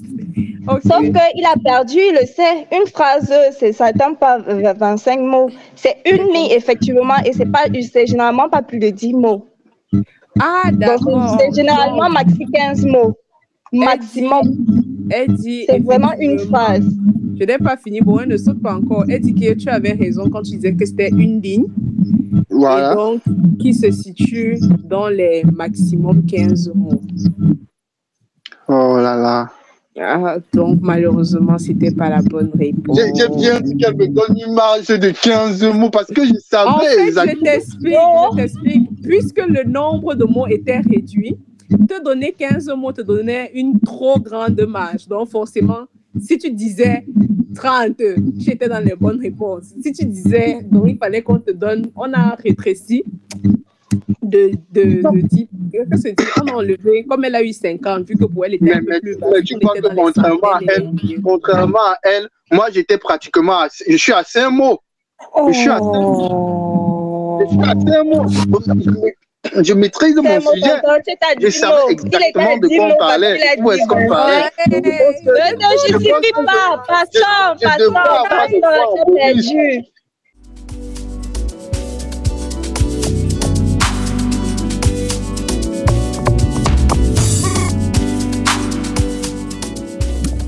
Sauf 0.83 1.01
qu'il 1.03 1.13
a 1.47 1.57
perdu, 1.63 1.97
il 1.99 2.17
le 2.21 2.27
sait. 2.27 2.67
Une 2.73 2.87
phrase, 2.87 3.33
c'est, 3.59 3.73
ça 3.73 3.87
n'atteint 3.87 4.15
pas 4.15 4.39
v- 4.39 4.73
25 4.79 5.21
mots. 5.21 5.49
C'est 5.77 5.97
une 6.11 6.27
ligne, 6.33 6.51
effectivement, 6.51 7.17
et 7.25 7.33
c'est, 7.33 7.47
pas, 7.51 7.65
c'est 7.93 8.07
généralement 8.07 8.49
pas 8.49 8.63
plus 8.63 8.79
de 8.79 8.89
10 8.91 9.15
mots. 9.15 9.47
Ah, 10.41 10.71
Donc, 10.71 10.81
d'accord. 10.81 11.37
c'est 11.39 11.55
généralement 11.55 12.09
maxi 12.11 12.47
15 12.53 12.87
mots. 12.87 13.15
Maximum. 13.73 14.43
Elle 15.11 15.35
dit. 15.35 15.65
C'est 15.69 15.81
vraiment 15.83 16.13
une 16.19 16.39
phrase. 16.39 16.85
Je 17.39 17.45
n'ai 17.45 17.59
pas 17.59 17.77
fini. 17.77 18.01
Bon, 18.01 18.21
elle 18.21 18.29
ne 18.29 18.37
saute 18.37 18.63
pas 18.63 18.75
encore. 18.77 19.05
Elle 19.09 19.21
dit 19.21 19.35
que 19.35 19.55
tu 19.55 19.69
avais 19.69 19.93
raison 19.93 20.29
quand 20.31 20.43
tu 20.43 20.53
disais 20.53 20.73
que 20.75 20.87
c'était 20.87 21.09
une 21.11 21.41
ligne. 21.41 21.65
Et 21.65 22.43
Voilà. 22.51 22.95
donc, 22.95 23.21
qui 23.59 23.75
se 23.75 23.91
situe 23.91 24.59
dans 24.85 25.09
les 25.09 25.43
maximum 25.53 26.25
15 26.25 26.71
mots. 26.75 27.01
Oh 28.69 28.97
là 28.97 29.17
là. 29.17 29.51
Ah, 29.97 30.39
donc, 30.53 30.81
malheureusement, 30.83 31.57
c'était 31.57 31.93
pas 31.93 32.11
la 32.11 32.21
bonne 32.21 32.51
réponse. 32.59 32.99
J'ai 33.15 33.29
bien 33.29 33.61
dit 33.61 33.77
qu'elle 33.77 33.97
me 33.97 34.09
donne 34.09 34.37
une 34.45 34.53
marge 34.53 34.89
de 34.89 35.11
15 35.11 35.63
mots 35.73 35.91
parce 35.91 36.09
que 36.09 36.25
je 36.25 36.35
savais 36.41 36.69
En 36.69 36.79
fait, 36.81 37.13
je 37.13 37.41
t'explique, 37.41 37.95
je 37.95 38.37
t'explique. 38.37 39.03
Puisque 39.03 39.47
le 39.47 39.63
nombre 39.63 40.15
de 40.15 40.25
mots 40.25 40.49
était 40.49 40.81
réduit, 40.81 41.37
te 41.71 42.03
donner 42.03 42.33
15 42.33 42.71
mots 42.77 42.91
te 42.91 43.03
donnait 43.03 43.53
une 43.55 43.79
trop 43.79 44.19
grande 44.19 44.61
marge. 44.67 45.07
Donc, 45.07 45.29
forcément, 45.29 45.87
si 46.21 46.39
tu 46.39 46.51
disais 46.51 47.07
30, 47.55 47.97
tu 47.97 48.51
étais 48.51 48.69
dans 48.69 48.85
les 48.85 48.97
bonnes 48.97 49.21
réponses. 49.21 49.67
Si 49.81 49.93
tu 49.93 50.05
disais, 50.07 50.59
donc 50.69 50.87
il 50.89 50.99
fallait 50.99 51.23
qu'on 51.23 51.39
te 51.39 51.53
donne, 51.53 51.87
on 51.95 52.13
a 52.13 52.35
rétréci 52.43 53.05
de, 54.23 54.51
de, 54.73 54.83
de 55.03 55.21
10, 55.29 55.49
que 55.73 55.97
se 55.97 56.09
dit, 56.09 56.15
on 56.43 56.47
a 56.49 56.53
enlevé, 56.57 57.05
comme 57.09 57.25
elle 57.25 57.35
a 57.37 57.43
eu 57.43 57.53
50, 57.53 58.07
vu 58.09 58.17
que 58.17 58.25
pour 58.25 58.45
elle 58.45 58.55
était 58.55 58.65
Mais, 58.65 58.73
un 58.75 58.79
peu 58.85 59.01
plus 59.01 59.17
mais 59.33 59.43
tu 59.43 59.55
était 59.59 59.67
que 59.81 59.95
contrairement 59.95 60.53
à 60.55 60.61
et- 60.63 61.21
Contrairement 61.23 61.79
à 61.79 61.99
elle, 62.03 62.29
moi 62.53 62.67
j'étais 62.73 62.99
pratiquement 62.99 63.61
à, 63.61 63.69
je 63.89 63.97
suis 63.97 64.13
à 64.13 64.23
5 64.25 64.51
mots. 64.51 64.81
Je 65.49 65.53
suis 65.53 65.69
à 65.71 65.79
5 65.79 65.85
mots. 65.85 67.39
Je 67.41 67.47
suis 67.49 67.61
à 67.63 67.75
5 67.95 68.05
mots. 68.05 68.27
Je, 68.29 68.49
ma- 68.49 69.63
je 69.63 69.75
maîtrise 69.75 70.17
mon 70.17 70.41
sujet. 70.41 70.71
Je 71.41 71.49
savais 71.51 71.75
exactement 71.91 72.57
était 72.57 72.59
de 72.61 72.67
quoi 72.77 72.87
on 72.87 72.97
parlait. 72.97 73.39
Où 73.61 73.73
est-ce 73.73 73.87
qu'on 73.87 74.09
parlait. 74.09 74.43
Ne 74.69 74.81
te 74.81 74.89
Je 74.89 75.93
justifie 75.93 76.11
pense 76.11 76.21
que 76.21 76.45
pas. 76.45 76.83
je- 76.83 76.89
Passons, 76.89 77.59
je 77.61 77.65
passons. 77.65 77.93
Passons, 77.93 78.59
fois 79.13 79.83
tu 79.83 79.85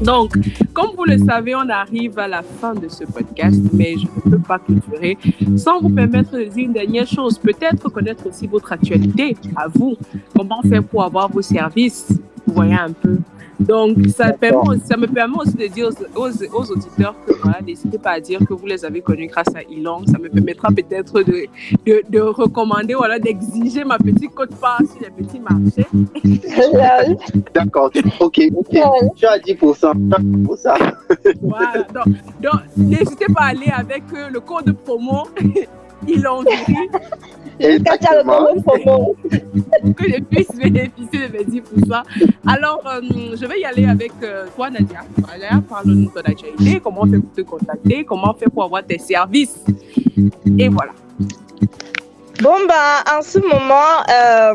Donc, 0.07 0.35
comme 0.73 0.91
vous 0.97 1.05
le 1.05 1.19
savez, 1.19 1.57
on 1.57 1.69
arrive 1.69 2.17
à 2.19 2.29
la 2.29 2.43
fin 2.43 2.75
de 2.75 2.89
ce 2.89 3.03
podcast, 3.05 3.61
mais 3.73 3.97
je 3.99 4.07
ne 4.07 4.37
peux 4.37 4.39
pas 4.39 4.61
clôturer 4.61 5.19
sans 5.57 5.81
vous 5.81 5.91
permettre 5.91 6.31
de 6.31 6.45
dire 6.45 6.67
une 6.67 6.73
dernière 6.73 7.09
chose. 7.09 7.39
Peut-être 7.39 7.89
connaître 7.89 8.25
aussi 8.29 8.47
votre 8.47 8.71
actualité 8.71 9.37
à 9.57 9.67
vous. 9.67 9.97
Comment 10.37 10.63
faire 10.63 10.85
pour 10.85 11.03
avoir 11.03 11.29
vos 11.29 11.43
services? 11.43 12.07
Vous 12.47 12.55
voyez 12.55 12.75
un 12.75 12.93
peu. 12.93 13.19
Donc, 13.59 13.97
ça, 14.15 14.33
permet, 14.33 14.79
ça 14.85 14.97
me 14.97 15.07
permet 15.07 15.37
aussi 15.39 15.55
de 15.55 15.67
dire 15.67 15.89
aux, 16.15 16.21
aux, 16.29 16.31
aux 16.31 16.71
auditeurs 16.73 17.15
que 17.27 17.33
voilà, 17.43 17.61
n'hésitez 17.63 17.99
pas 17.99 18.13
à 18.13 18.21
dire 18.21 18.41
que 18.47 18.53
vous 18.55 18.67
les 18.67 18.85
avez 18.85 19.01
connus 19.01 19.29
grâce 19.29 19.55
à 19.55 19.63
Elon. 19.63 20.05
Ça 20.07 20.19
me 20.19 20.29
permettra 20.29 20.69
peut-être 20.69 21.23
de, 21.23 21.47
de, 21.87 22.03
de 22.09 22.21
recommander, 22.21 22.95
voilà, 22.95 23.19
d'exiger 23.19 23.85
ma 23.85 23.99
petite 23.99 24.35
cote-part 24.35 24.81
sur 24.81 25.01
les 25.01 25.11
petits 25.11 25.41
marchés. 25.41 25.87
D'accord. 27.55 27.91
Ok, 28.21 28.41
ok. 28.57 28.79
Tu 29.17 29.27
as 29.27 29.39
10%. 29.39 30.45
Pour 30.45 30.57
ça. 30.57 30.77
Voilà. 31.43 31.87
Donc, 31.95 32.15
donc, 32.43 32.61
n'hésitez 32.77 33.27
pas 33.33 33.43
à 33.43 33.47
aller 33.49 33.71
avec 33.75 34.03
euh, 34.15 34.29
le 34.31 34.41
code 34.41 34.73
promo 34.85 35.25
il 36.09 36.27
en 36.27 36.41
vit 36.41 36.47
Jusqu'à 37.59 37.97
faire 37.97 38.23
le 38.23 38.23
Exactement. 38.23 38.43
gros 38.43 38.61
promo. 38.61 39.17
pour 39.83 39.95
que 39.95 40.05
je 40.13 40.21
puisse 40.21 40.49
bénéficier 40.55 41.29
de 41.29 41.33
mes 41.33 41.45
10%. 41.45 42.03
Alors, 42.47 42.83
euh, 42.87 43.01
je 43.35 43.47
vais 43.47 43.61
y 43.61 43.65
aller 43.65 43.87
avec 43.87 44.13
euh, 44.23 44.45
toi, 44.55 44.69
Nadia. 44.69 45.01
Voilà, 45.17 45.63
parle-nous 45.67 46.07
de 46.07 46.11
ton 46.11 46.21
actualité, 46.21 46.81
comment 46.85 47.03
on 47.05 47.07
fait 47.11 47.19
pour 47.19 47.33
te 47.33 47.41
contacter, 47.41 48.05
comment 48.05 48.35
on 48.35 48.39
fait 48.39 48.51
pour 48.51 48.65
avoir 48.65 48.85
tes 48.85 48.99
services. 48.99 49.57
Et 50.59 50.69
voilà. 50.69 50.93
Bon, 52.43 52.57
bah, 52.69 53.03
en 53.19 53.23
ce 53.23 53.39
moment, 53.39 54.05
euh, 54.11 54.55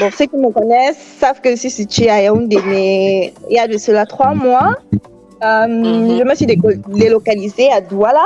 bon, 0.00 0.10
ceux 0.16 0.24
qui 0.24 0.36
me 0.38 0.50
connaissent 0.50 1.16
savent 1.20 1.42
que 1.42 1.50
je 1.50 1.56
suis 1.56 1.70
située 1.70 2.08
à 2.08 2.22
Yaoundé, 2.22 2.58
mais 2.66 3.34
il 3.50 3.56
y 3.56 3.58
a 3.58 3.68
de 3.68 3.76
cela 3.76 4.06
trois 4.06 4.32
mois, 4.34 4.76
euh, 5.44 5.66
Mhm. 5.66 6.18
je 6.18 6.24
me 6.24 6.34
suis 6.34 6.46
délocalisée 6.88 7.70
à 7.70 7.82
Douala. 7.82 8.24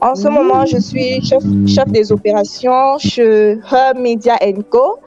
En 0.00 0.14
ce 0.14 0.28
moment, 0.28 0.66
je 0.66 0.78
suis 0.78 1.24
chef, 1.24 1.42
chef 1.66 1.86
des 1.88 2.12
opérations 2.12 2.98
chez 2.98 3.52
Hub 3.52 3.98
Media 3.98 4.36
Co. 4.70 4.98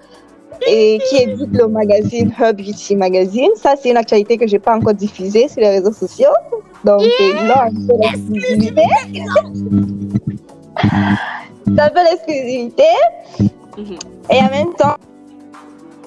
Et 0.66 1.00
qui 1.08 1.18
édite 1.18 1.54
le 1.54 1.68
magazine 1.68 2.34
Hub 2.40 2.58
Beauty 2.58 2.96
Magazine. 2.96 3.52
Ça, 3.56 3.76
c'est 3.80 3.90
une 3.92 3.98
actualité 3.98 4.38
que 4.38 4.48
je 4.48 4.54
n'ai 4.54 4.60
pas 4.60 4.76
encore 4.76 4.96
diffusée 4.96 5.48
sur 5.48 5.62
les 5.62 5.70
réseaux 5.70 5.92
sociaux. 5.92 6.32
Donc, 6.84 7.02
euh, 7.02 7.48
là, 7.48 7.68
un 7.68 7.88
peu 7.88 7.94
l'exclusivité. 8.02 8.82
C'est 11.66 11.80
un 11.80 11.90
peu 11.90 12.04
l'exclusivité. 12.10 12.84
Et 14.32 14.40
en 14.40 14.50
même 14.50 14.74
temps, 14.78 14.96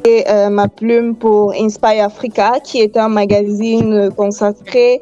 j'ai 0.05 0.29
euh, 0.29 0.49
ma 0.51 0.67
plume 0.67 1.15
pour 1.15 1.53
Inspire 1.53 2.05
Africa, 2.05 2.55
qui 2.65 2.81
est 2.81 2.97
un 2.97 3.09
magazine 3.09 4.11
consacré 4.17 5.01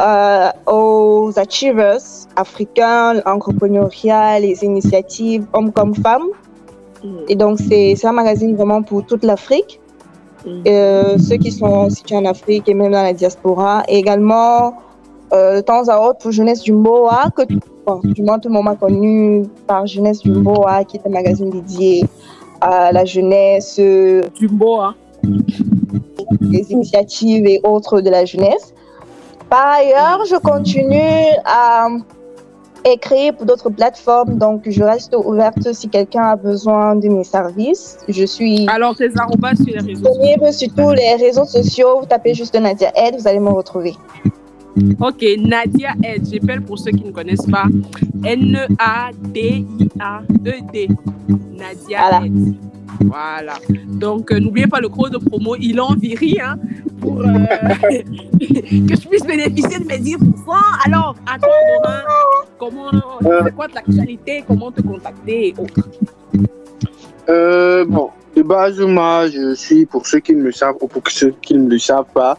euh, 0.00 0.48
aux 0.66 1.30
achievers 1.36 2.00
africains, 2.36 3.20
entrepreneuriat, 3.26 4.40
les 4.40 4.64
initiatives 4.64 5.44
hommes 5.52 5.72
comme 5.72 5.94
femmes. 5.94 6.28
Et 7.28 7.34
donc, 7.34 7.58
c'est 7.58 7.96
un 8.04 8.12
magazine 8.12 8.54
vraiment 8.56 8.82
pour 8.82 9.06
toute 9.06 9.24
l'Afrique, 9.24 9.80
Mhm. 10.44 10.62
euh, 10.68 11.18
ceux 11.18 11.36
qui 11.36 11.50
sont 11.50 11.90
situés 11.90 12.16
en 12.16 12.24
Afrique 12.24 12.68
et 12.68 12.74
même 12.74 12.92
dans 12.92 13.02
la 13.02 13.12
diaspora. 13.12 13.82
Et 13.88 13.98
également, 13.98 14.74
euh, 15.32 15.56
de 15.56 15.60
temps 15.60 15.86
à 15.88 15.98
autre, 16.00 16.18
pour 16.18 16.30
Jeunesse 16.32 16.60
du 16.62 16.72
Mboa, 16.72 17.30
que 17.36 17.42
bon, 17.86 18.00
du 18.02 18.22
moins 18.22 18.38
tout 18.38 18.48
le 18.48 18.54
monde 18.54 18.64
m'a 18.64 18.74
connu 18.74 19.44
par 19.66 19.86
Jeunesse 19.86 20.20
du 20.20 20.30
Mboa, 20.30 20.84
qui 20.84 20.96
est 20.98 21.06
un 21.06 21.10
magazine 21.10 21.50
dédié 21.50 22.04
à 22.60 22.92
la 22.92 23.04
jeunesse, 23.04 23.76
euh, 23.78 24.22
Du 24.38 24.48
hein. 24.80 24.94
les 26.40 26.72
initiatives 26.72 27.46
et 27.46 27.60
autres 27.64 28.00
de 28.00 28.10
la 28.10 28.24
jeunesse. 28.24 28.74
Par 29.50 29.66
ailleurs, 29.66 30.24
je 30.30 30.36
continue 30.36 31.34
à 31.44 31.88
écrire 32.84 33.34
pour 33.34 33.46
d'autres 33.46 33.68
plateformes, 33.70 34.38
donc 34.38 34.62
je 34.66 34.82
reste 34.82 35.14
ouverte 35.14 35.72
si 35.72 35.88
quelqu'un 35.88 36.22
a 36.22 36.36
besoin 36.36 36.94
de 36.96 37.08
mes 37.08 37.24
services. 37.24 37.98
Je 38.08 38.24
suis 38.24 38.68
Alors, 38.68 38.96
tes 38.96 39.10
arrobas 39.18 39.56
sur 39.56 39.66
les 39.66 39.80
réseaux 39.80 40.04
sociaux. 40.04 40.52
sur 40.52 40.68
tous 40.74 40.92
les 40.92 41.14
réseaux 41.16 41.44
sociaux. 41.44 41.98
Vous 42.00 42.06
tapez 42.06 42.32
juste 42.34 42.54
Nadia 42.58 42.92
Ed, 42.94 43.16
vous 43.18 43.26
allez 43.26 43.40
me 43.40 43.50
retrouver. 43.50 43.94
Ok, 45.00 45.24
Nadia 45.38 45.90
Ed, 46.04 46.26
j'appelle 46.32 46.62
pour 46.62 46.78
ceux 46.78 46.92
qui 46.92 47.04
ne 47.04 47.10
connaissent 47.10 47.50
pas. 47.50 47.64
N-A-D-I-A-E-D. 49.42 49.68
Nadia 51.58 51.98
Voilà. 51.98 52.24
Ed. 52.24 52.54
Voilà. 53.00 53.54
Donc, 53.86 54.30
euh, 54.32 54.38
n'oubliez 54.40 54.66
pas 54.66 54.80
le 54.80 54.88
code 54.88 55.12
de 55.12 55.18
promo 55.18 55.56
Il 55.56 55.80
en 55.80 55.94
Viri 55.94 56.38
hein, 56.42 56.56
pour 57.00 57.20
euh, 57.20 57.24
que 58.38 58.94
je 58.96 59.08
puisse 59.08 59.24
bénéficier 59.24 59.78
de 59.78 59.86
mes 59.86 59.98
10%. 59.98 60.18
Alors, 60.86 61.14
à 61.26 61.38
toi, 61.38 61.50
Morin, 61.82 62.02
comment, 62.58 62.90
Euh. 63.24 63.42
c'est 63.44 63.54
quoi 63.54 63.66
l'actualité, 63.74 64.44
comment 64.46 64.70
te 64.70 64.82
contacter 64.82 65.48
et 65.48 65.54
autres? 65.58 65.88
Bon, 67.88 68.10
de 68.36 68.42
base, 68.42 68.80
moi, 68.80 69.28
je 69.28 69.54
suis, 69.54 69.86
pour 69.86 70.06
ceux 70.06 70.20
qui 70.20 70.34
ne 70.34 70.42
le 70.42 70.52
savent 70.52 70.76
ou 70.80 70.88
pour 70.88 71.02
ceux 71.08 71.34
qui 71.42 71.54
ne 71.54 71.68
le 71.68 71.78
savent 71.78 72.12
pas, 72.12 72.38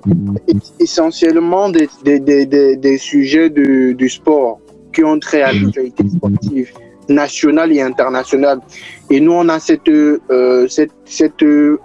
es- 0.49 0.83
essentiellement 0.83 1.69
des, 1.71 1.89
des, 2.05 2.19
des, 2.19 2.77
des, 2.77 2.99
sujets 2.99 3.49
de, 3.49 3.93
du 3.93 4.09
sport 4.09 4.59
qui 4.93 5.05
ont 5.05 5.19
trait 5.21 5.43
à 5.43 5.53
l'actualité 5.53 6.09
sportive 6.09 6.71
nationale 7.09 7.71
et 7.73 7.81
internationale. 7.81 8.61
Et 9.11 9.21
nous, 9.21 9.33
on 9.33 9.49
a 9.49 9.61
cette, 9.61 9.89
euh, 9.89 10.67
cette, 10.69 10.91
cette 11.05 11.43
euh, 11.43 11.77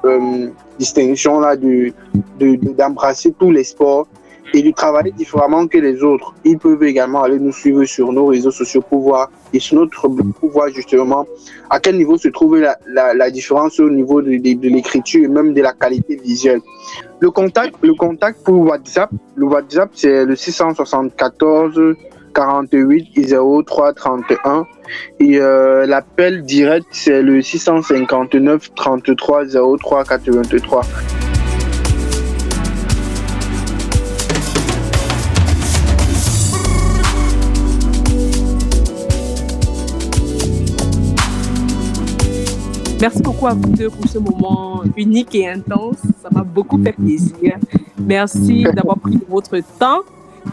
distinction-là 0.79 1.55
de, 1.55 1.91
de, 2.39 2.55
de- 2.55 2.73
d'embrasser 2.73 3.33
tous 3.37 3.51
les 3.51 3.63
sports 3.63 4.07
et 4.53 4.61
de 4.61 4.71
travailler 4.71 5.11
différemment 5.11 5.67
que 5.67 5.77
les 5.77 6.03
autres. 6.03 6.33
Ils 6.43 6.57
peuvent 6.57 6.83
également 6.83 7.23
aller 7.23 7.39
nous 7.39 7.51
suivre 7.51 7.83
sur 7.85 8.11
nos 8.11 8.27
réseaux 8.27 8.51
sociaux 8.51 8.81
pour 8.81 9.01
voir, 9.01 9.31
et 9.53 9.59
sur 9.59 9.77
notre 9.77 10.07
blog 10.07 10.33
pour 10.39 10.49
voir 10.51 10.69
justement 10.69 11.25
à 11.69 11.79
quel 11.79 11.97
niveau 11.97 12.17
se 12.17 12.29
trouve 12.29 12.57
la, 12.57 13.31
différence 13.31 13.79
au 13.79 13.89
niveau 13.89 14.21
de 14.21 14.29
l'écriture 14.29 15.23
et 15.23 15.27
même 15.27 15.53
de 15.53 15.61
la 15.61 15.73
qualité 15.73 16.15
visuelle. 16.15 16.61
Le 17.19 17.31
contact, 17.31 17.75
le 17.81 17.93
contact 17.93 18.43
pour 18.43 18.61
WhatsApp, 18.61 19.09
le 19.35 19.45
WhatsApp 19.45 19.89
c'est 19.93 20.25
le 20.25 20.35
674 20.35 21.95
48 22.33 23.35
03 23.65 23.93
31 23.93 24.65
et 25.19 25.39
euh, 25.39 25.85
l'appel 25.85 26.43
direct 26.43 26.87
c'est 26.91 27.21
le 27.21 27.41
659 27.41 28.73
33 28.75 29.45
03 29.79 30.03
83. 30.05 30.81
Merci 43.01 43.21
beaucoup 43.21 43.47
à 43.47 43.53
vous 43.53 43.69
deux 43.69 43.89
pour 43.89 44.07
ce 44.09 44.17
moment 44.19 44.81
unique 44.97 45.33
et 45.35 45.47
intense. 45.47 45.97
Ça 46.21 46.29
m'a 46.31 46.43
beaucoup 46.43 46.81
fait 46.83 46.91
plaisir. 46.93 47.55
Merci 47.97 48.63
d'avoir 48.63 48.97
pris 48.99 49.15
de 49.15 49.25
votre 49.29 49.57
temps. 49.79 49.99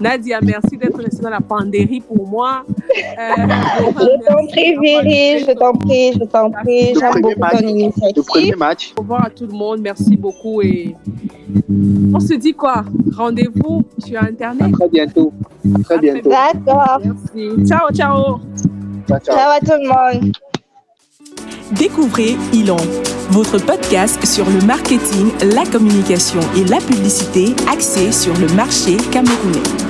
Nadia, 0.00 0.40
merci 0.42 0.76
d'être 0.76 0.98
restée 1.00 1.22
dans 1.22 1.30
la 1.30 1.40
pandérie 1.40 2.00
pour 2.00 2.28
moi. 2.28 2.64
Euh, 2.68 3.32
Je 3.38 4.26
t'en 4.26 4.46
prie, 4.46 4.76
Viri, 4.78 5.38
je 5.40 5.52
t'en 5.52 5.72
prie, 5.72 6.12
je 6.12 6.24
t'en 6.24 6.50
prie. 6.50 6.92
Le 6.92 7.00
J'aime 7.00 7.22
beaucoup 7.22 7.40
match. 7.40 7.52
ton 7.52 7.56
Le 7.56 7.62
premier 7.62 7.80
initiative. 7.82 8.56
match. 8.58 8.92
Au 8.96 9.00
revoir 9.00 9.24
à 9.26 9.30
tout 9.30 9.46
le 9.46 9.52
monde. 9.52 9.80
Merci 9.80 10.16
beaucoup. 10.16 10.60
Et 10.60 10.94
on 12.14 12.20
se 12.20 12.34
dit 12.34 12.52
quoi? 12.52 12.84
Rendez-vous 13.16 13.82
sur 13.98 14.20
À 14.22 14.26
Internet. 14.26 14.72
très 14.72 14.88
bientôt. 14.88 15.32
À 15.74 15.82
très 15.82 15.98
bientôt. 15.98 16.30
D'accord. 16.30 17.00
Merci. 17.02 17.66
Ciao, 17.66 17.88
ciao. 17.92 18.40
Ciao, 19.08 19.18
ciao. 19.20 19.36
Ciao 19.36 19.50
à 19.50 19.60
tout 19.60 19.80
le 19.80 19.88
monde. 20.22 20.32
Découvrez 21.72 22.36
Ilon, 22.52 22.76
votre 23.30 23.58
podcast 23.58 24.24
sur 24.24 24.48
le 24.48 24.60
marketing, 24.66 25.32
la 25.54 25.64
communication 25.64 26.40
et 26.56 26.64
la 26.64 26.78
publicité 26.78 27.54
axé 27.68 28.12
sur 28.12 28.36
le 28.38 28.46
marché 28.54 28.96
camerounais. 29.10 29.85